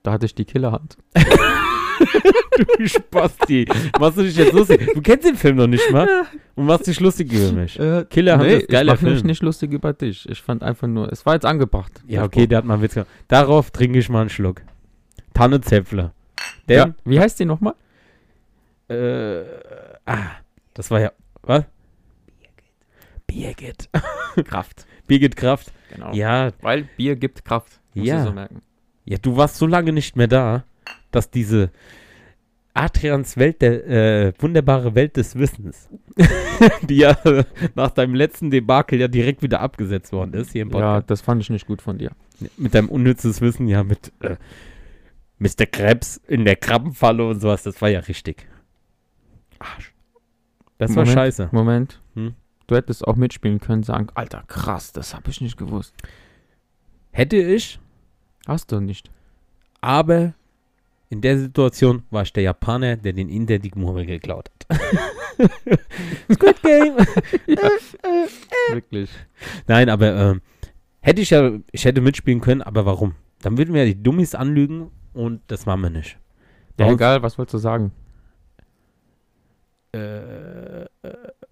[0.04, 0.98] Da hatte ich die Killerhand.
[2.78, 3.66] du Spasti.
[4.00, 4.90] Machst du dich jetzt lustig?
[4.94, 6.08] Du kennst den Film noch nicht mal
[6.56, 7.80] und machst dich lustig über mich.
[7.80, 9.28] Äh, Killer nee, ist geiler ich mach mich Film.
[9.28, 10.28] nicht lustig über dich.
[10.30, 11.92] Ich fand einfach nur, es war jetzt angebracht.
[12.08, 13.10] Ja, okay, der hat mal einen Witz gemacht.
[13.28, 14.62] Darauf trinke ich mal einen Schluck.
[15.34, 16.14] Tannenzäpfler.
[16.68, 17.74] Der, Ja, wie heißt die nochmal?
[18.90, 19.44] Äh,
[20.06, 20.32] ah,
[20.74, 21.64] das war ja, was?
[23.28, 23.90] Birgit.
[24.46, 24.86] Kraft.
[25.08, 25.72] Birgit Kraft.
[25.94, 26.14] Genau.
[26.14, 27.80] Ja, Weil Bier gibt Kraft.
[27.94, 28.20] Musst Ja.
[28.20, 28.62] Du so merken.
[29.06, 30.64] ja, du warst so lange nicht mehr da,
[31.12, 31.72] dass diese
[32.76, 35.88] Adrians Welt der, äh, wunderbare Welt des Wissens,
[36.90, 37.44] die ja äh,
[37.76, 41.10] nach deinem letzten Debakel ja direkt wieder abgesetzt worden ist hier im Ja, Podcast.
[41.12, 42.12] das fand ich nicht gut von dir.
[42.58, 44.38] Mit deinem unnützes Wissen, ja, mit äh,
[45.38, 45.68] Mr.
[45.68, 48.48] Krebs in der Krabbenfalle und sowas, das war ja richtig.
[49.60, 49.94] Arsch.
[50.80, 51.14] Das war Moment.
[51.14, 51.50] scheiße.
[51.52, 52.02] Moment.
[52.16, 52.34] Hm?
[52.66, 55.94] Du hättest auch mitspielen können, sagen, Alter, krass, das habe ich nicht gewusst.
[57.12, 57.80] Hätte ich,
[58.48, 59.12] Hast du nicht.
[59.80, 60.34] aber
[61.14, 64.80] in der Situation war ich der Japaner, der den Inder die Murmel geklaut hat.
[66.34, 66.98] Squid Game.
[68.72, 69.12] Wirklich.
[69.68, 70.42] Nein, aber ähm,
[71.02, 73.14] hätte ich ja, ich hätte mitspielen können, aber warum?
[73.44, 76.18] Dann würden wir ja die Dummies anlügen und das machen wir nicht.
[76.80, 77.92] Ja, egal, was wolltest du sagen?
[79.94, 80.88] Äh, äh,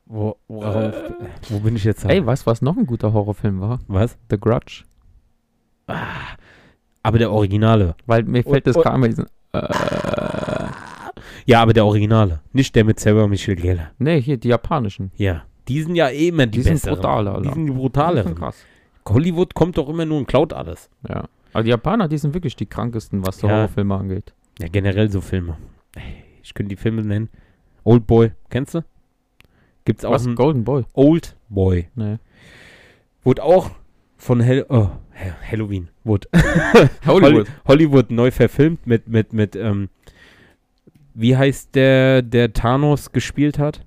[0.08, 0.96] wo, worauf,
[1.50, 2.04] wo bin ich jetzt?
[2.06, 3.80] Ey, weißt du, was noch ein guter Horrorfilm war?
[3.88, 4.18] was?
[4.32, 4.86] The Grudge.
[7.04, 7.96] Aber der Originale.
[8.06, 9.26] Weil mir fällt das und- gerade einmal diesen.
[9.54, 10.68] Äh,
[11.46, 12.42] Ja, aber der Originale.
[12.54, 13.92] Nicht der mit Sarah Michelle Gellar.
[13.98, 15.12] nee, hier, die japanischen.
[15.16, 15.44] Ja.
[15.68, 16.96] Die sind ja eh immer die, Die sind besseren.
[16.96, 17.54] brutaler, Die Alter.
[17.54, 18.36] sind die Das ist brutaleren.
[18.36, 18.66] krass.
[19.08, 20.90] Hollywood kommt doch immer nur und klaut alles.
[21.08, 21.26] Ja.
[21.54, 23.54] Aber die Japaner, die sind wirklich die krankesten, was so Ja.
[23.56, 24.34] Horrorfilme angeht.
[24.60, 25.58] Ja, generell so Filme.
[26.44, 27.30] Ich könnte die Filme nennen.
[27.84, 28.84] Old Boy, kennst du?
[29.86, 30.26] Gibt's auch Was?
[30.26, 30.84] einen Golden Boy?
[30.94, 31.88] Old Boy.
[31.96, 32.18] Nee.
[33.24, 33.72] Wurde auch
[34.22, 35.90] von Hel oh, Ha- Halloween.
[36.04, 36.28] Wurde
[37.06, 37.48] Hollywood.
[37.48, 39.90] Holly- Hollywood neu verfilmt mit, mit, mit, ähm,
[41.14, 43.86] wie heißt der, der Thanos gespielt hat?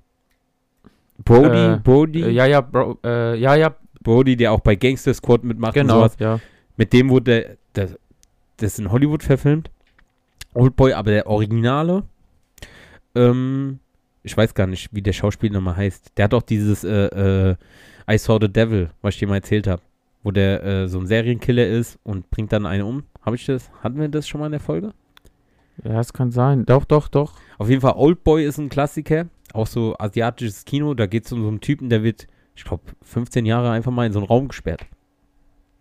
[1.24, 5.14] Brody, Äh, Brody, Äh, ja, ja, Bro, äh, ja, ja, Brody, der auch bei Gangster
[5.14, 5.94] Squad mitmacht und genau.
[6.00, 6.16] sowas.
[6.18, 6.40] Ja.
[6.76, 7.24] Mit dem wurde
[7.74, 7.96] der, der,
[8.56, 9.70] das ist in Hollywood verfilmt.
[10.52, 12.02] Oldboy, aber der Originale,
[13.14, 13.78] ähm,
[14.22, 16.12] ich weiß gar nicht, wie der Schauspieler nochmal heißt.
[16.16, 17.56] Der hat auch dieses äh, äh,
[18.10, 19.82] I Saw the Devil, was ich dir mal erzählt habe,
[20.24, 23.04] wo der äh, so ein Serienkiller ist und bringt dann einen um.
[23.22, 23.70] Habe ich das?
[23.82, 24.92] Hatten wir das schon mal in der Folge?
[25.82, 26.64] ja, es kann sein.
[26.66, 27.34] Doch, doch, doch.
[27.58, 29.26] Auf jeden Fall, Oldboy ist ein Klassiker.
[29.52, 30.94] Auch so asiatisches Kino.
[30.94, 34.06] Da geht es um so einen Typen, der wird, ich glaube, 15 Jahre einfach mal
[34.06, 34.86] in so einen Raum gesperrt.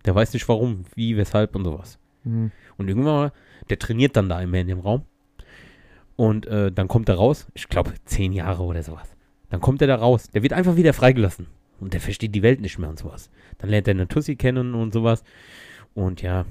[0.05, 1.99] Der weiß nicht warum, wie, weshalb und sowas.
[2.23, 2.51] Hm.
[2.77, 3.31] Und irgendwann mal,
[3.69, 5.03] der trainiert dann da immer in dem Raum.
[6.15, 9.15] Und äh, dann kommt er raus, ich glaube, 10 Jahre oder sowas.
[9.49, 10.29] Dann kommt er da raus.
[10.31, 11.47] Der wird einfach wieder freigelassen.
[11.83, 13.29] Und der versteht die Welt nicht mehr und sowas.
[13.57, 15.21] Dann lernt er eine Tussi kennen und sowas.
[15.93, 16.45] Und ja,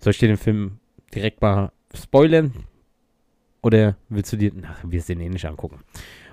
[0.00, 0.78] soll ich dir den Film
[1.14, 2.52] direkt mal spoilern?
[3.62, 5.78] Oder willst du dir, na, wirst den eh nicht angucken.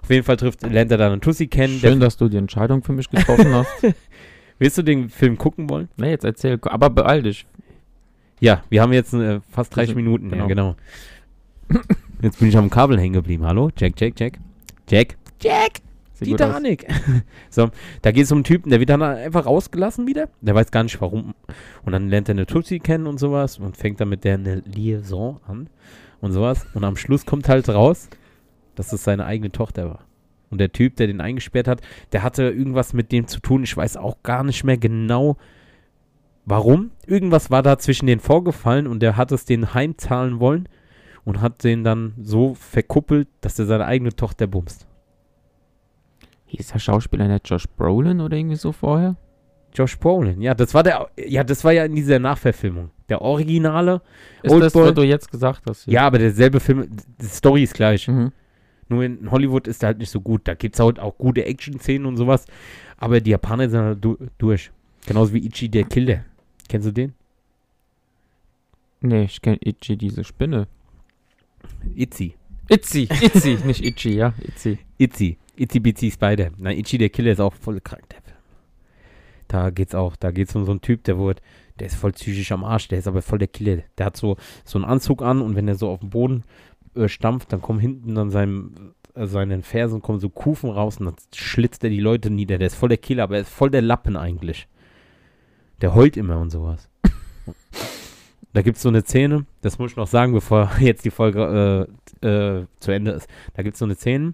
[0.02, 1.78] Auf jeden Fall trifft, lernt er da eine Tussi kennen.
[1.78, 3.70] Schön, dass du die Entscheidung für mich getroffen hast.
[4.58, 5.90] willst du den Film gucken wollen?
[5.98, 7.46] nee, jetzt erzähl, aber beeil dich.
[8.40, 10.32] Ja, wir haben jetzt äh, fast 30 Also, Minuten.
[10.32, 10.76] Ja, genau.
[11.70, 11.82] genau.
[12.24, 13.46] Jetzt bin ich am Kabel hängen geblieben.
[13.46, 13.70] Hallo?
[13.78, 14.40] Jack, Jack, Jack.
[14.90, 15.16] Jack.
[15.40, 15.74] Jack.
[16.26, 16.88] Titanic.
[17.50, 17.70] so,
[18.02, 20.30] da geht es um einen Typen, der wird dann einfach rausgelassen wieder.
[20.42, 21.34] Der weiß gar nicht warum.
[21.84, 24.62] Und dann lernt er eine Tutsi kennen und sowas und fängt dann mit der eine
[24.66, 25.70] Liaison an
[26.22, 26.66] und sowas.
[26.74, 28.10] Und am Schluss kommt halt raus,
[28.76, 30.06] dass es seine eigene Tochter war.
[30.50, 31.82] Und der Typ, der den eingesperrt hat,
[32.12, 33.64] der hatte irgendwas mit dem zu tun.
[33.64, 35.38] Ich weiß auch gar nicht mehr genau,
[36.46, 36.92] warum.
[37.08, 40.68] Irgendwas war da zwischen denen vorgefallen und der hat es denen heimzahlen wollen
[41.24, 44.88] und hat den dann so verkuppelt, dass er seine eigene Tochter bumst.
[46.58, 49.16] Hieß der Schauspieler nicht Josh Brolin oder irgendwie so vorher?
[49.74, 52.92] Josh Brolin, ja, das war der, ja, das war ja in dieser Nachverfilmung.
[53.08, 54.02] Der Originale,
[54.44, 54.88] Ist Old das, Boy.
[54.88, 55.88] was du jetzt gesagt hast?
[55.88, 56.90] ja, aber derselbe Film,
[57.22, 58.08] die Story ist gleich.
[58.08, 58.34] Mhm.
[58.90, 60.42] Nur in Hollywood ist der halt nicht so gut.
[60.44, 62.46] Da gibt es halt auch gute Action-Szenen und sowas.
[62.98, 64.72] Aber die Japaner sind halt du durch.
[65.08, 66.26] Genauso wie Ichi der Killer.
[66.68, 67.14] Kennst du den?
[69.00, 70.68] Nee, ich kenne Itchy, diese Spinne.
[71.96, 72.36] Itzy.
[72.68, 74.78] Itzy, Itzy, nicht Itchy, ja, Itzy.
[74.98, 75.38] Itzy.
[75.62, 76.50] Itzy Bitsy Spider.
[76.58, 78.22] Nein, Ichi der Killer ist auch voll krank, der.
[79.52, 81.42] Da geht's auch, da geht's um so einen Typ, der wurde,
[81.78, 83.80] der ist voll psychisch am Arsch, der ist aber voll der Killer.
[83.98, 86.46] Der hat so, so einen Anzug an und wenn er so auf dem Boden
[86.96, 91.08] äh, stampft, dann kommen hinten an seinem, äh, seinen Fersen kommen so Kufen raus und
[91.08, 92.60] dann schlitzt er die Leute nieder.
[92.60, 94.70] Der ist voll der Killer, aber er ist voll der Lappen eigentlich.
[95.82, 96.88] Der heult immer und sowas.
[98.54, 101.88] Da gibt es so eine Szene, das muss ich noch sagen, bevor jetzt die Folge
[102.22, 103.30] äh, äh, zu Ende ist.
[103.54, 104.34] Da gibt es so eine Szene,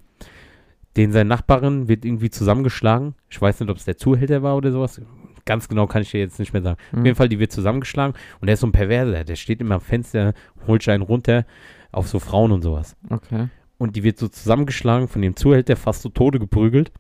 [0.98, 3.16] den seine Nachbarin wird irgendwie zusammengeschlagen.
[3.30, 5.00] Ich weiß nicht, ob es der Zuhälter war oder sowas.
[5.46, 6.78] Ganz genau kann ich dir jetzt nicht mehr sagen.
[6.92, 7.00] Mhm.
[7.00, 9.24] Auf jeden Fall, die wird zusammengeschlagen und der ist so ein Perverser.
[9.24, 10.34] Der steht immer am Fenster,
[10.66, 11.46] holt einen runter
[11.92, 12.98] auf so Frauen und sowas.
[13.10, 13.48] Okay.
[13.78, 16.92] Und die wird so zusammengeschlagen, von dem Zuhälter fast zu Tode geprügelt.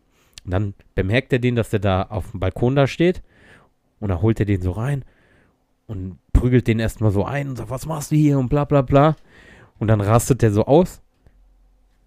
[0.45, 3.23] Und dann bemerkt er den, dass der da auf dem Balkon da steht.
[3.99, 5.03] Und dann holt er den so rein
[5.87, 8.83] und prügelt den erstmal so ein und sagt, was machst du hier und bla bla
[8.83, 9.15] bla.
[9.79, 11.01] Und dann rastet der so aus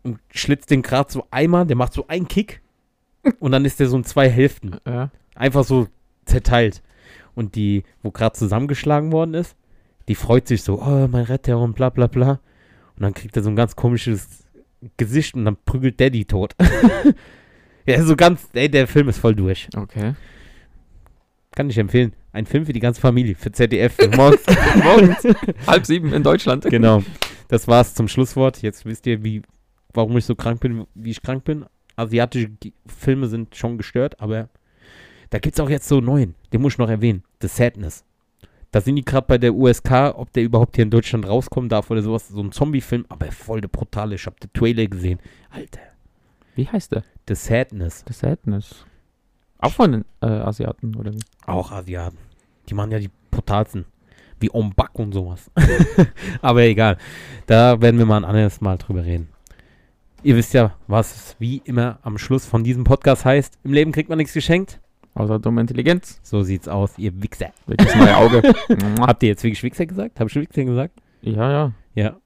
[0.03, 2.61] und schlitzt den gerade so einmal, der macht so einen Kick
[3.39, 4.77] und dann ist der so in zwei Hälften.
[4.87, 5.11] Ja.
[5.35, 5.89] Einfach so
[6.25, 6.83] zerteilt.
[7.35, 9.57] Und die, wo gerade zusammengeschlagen worden ist,
[10.09, 12.41] die freut sich so, oh, mein Retter und bla bla bla.
[12.97, 14.45] Und dann kriegt er so ein ganz komisches
[14.97, 16.55] Gesicht und dann prügelt die tot.
[17.87, 19.69] ja, so ganz, ey, der Film ist voll durch.
[19.77, 20.15] Okay.
[21.53, 22.13] Kann ich empfehlen.
[22.33, 24.43] Ein Film für die ganze Familie, für ZDF, für morgens.
[24.85, 25.27] Morgens,
[25.67, 26.65] halb sieben in Deutschland.
[26.65, 27.03] genau.
[27.49, 28.63] Das war's zum Schlusswort.
[28.63, 29.43] Jetzt wisst ihr, wie,
[29.95, 31.67] warum ich so krank bin, wie ich krank bin.
[31.97, 32.51] Asiatische
[32.87, 34.49] Filme sind schon gestört, aber
[35.31, 36.35] da gibt's auch jetzt so einen neuen.
[36.53, 37.23] Den muss ich noch erwähnen.
[37.41, 38.05] The Sadness.
[38.73, 41.91] Da sind die gerade bei der USK, ob der überhaupt hier in Deutschland rauskommen darf
[41.91, 42.29] oder sowas.
[42.29, 44.15] So ein Zombie-Film, aber voll der brutale.
[44.15, 45.19] Ich hab den Trailer gesehen.
[45.51, 45.81] Alter.
[46.55, 47.03] Wie heißt der?
[47.29, 48.05] The Sadness.
[48.07, 48.85] The Sadness.
[49.59, 51.21] Auch von den äh, Asiaten, oder wie?
[51.47, 52.19] Auch Asiaten.
[52.69, 53.85] Die machen ja die brutalsten.
[54.39, 55.51] Wie Ombak und sowas.
[56.43, 56.97] Aber egal.
[57.47, 59.30] Da werden wir mal ein anderes Mal drüber reden.
[60.23, 63.59] Ihr wisst ja, was es wie immer am Schluss von diesem Podcast heißt.
[63.65, 64.79] Im Leben kriegt man nichts geschenkt.
[65.15, 66.21] Außer dumme Intelligenz.
[66.23, 67.53] So sieht's aus, ihr Wichser.
[67.67, 68.43] Welches neue Auge.
[69.01, 70.21] Habt ihr jetzt wirklich Wichser gesagt?
[70.21, 71.01] Hab ich Wichser gesagt?
[71.23, 71.73] ja, ja.
[71.95, 72.17] Ja.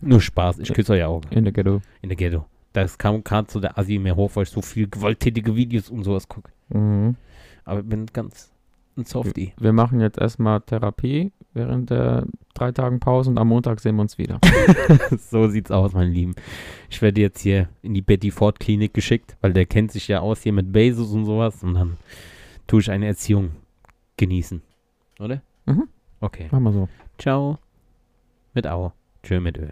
[0.00, 0.60] Nur Spaß.
[0.60, 1.28] Ich küsse euer Auge.
[1.30, 1.80] In der Ghetto.
[2.02, 2.44] In der Ghetto.
[2.72, 6.04] Das kam gerade zu der Assi mehr hoch, weil ich so viel gewalttätige Videos und
[6.04, 6.52] sowas gucke.
[6.68, 7.16] Mhm.
[7.64, 8.52] Aber ich bin ganz
[8.98, 9.52] ein Softie.
[9.58, 14.02] Wir machen jetzt erstmal Therapie während der drei Tagen Pause und am Montag sehen wir
[14.02, 14.40] uns wieder.
[15.18, 16.34] so sieht's aus, mein Lieben.
[16.90, 20.20] Ich werde jetzt hier in die Betty Ford Klinik geschickt, weil der kennt sich ja
[20.20, 21.96] aus hier mit Bezos und sowas und dann
[22.66, 23.52] tue ich eine Erziehung
[24.16, 24.62] genießen.
[25.18, 25.42] Oder?
[25.66, 25.88] Mhm.
[26.20, 26.48] Okay.
[26.50, 26.88] Machen wir so.
[27.18, 27.58] Ciao.
[28.54, 28.92] Mit Au.
[29.22, 29.68] Tschö mit Ö.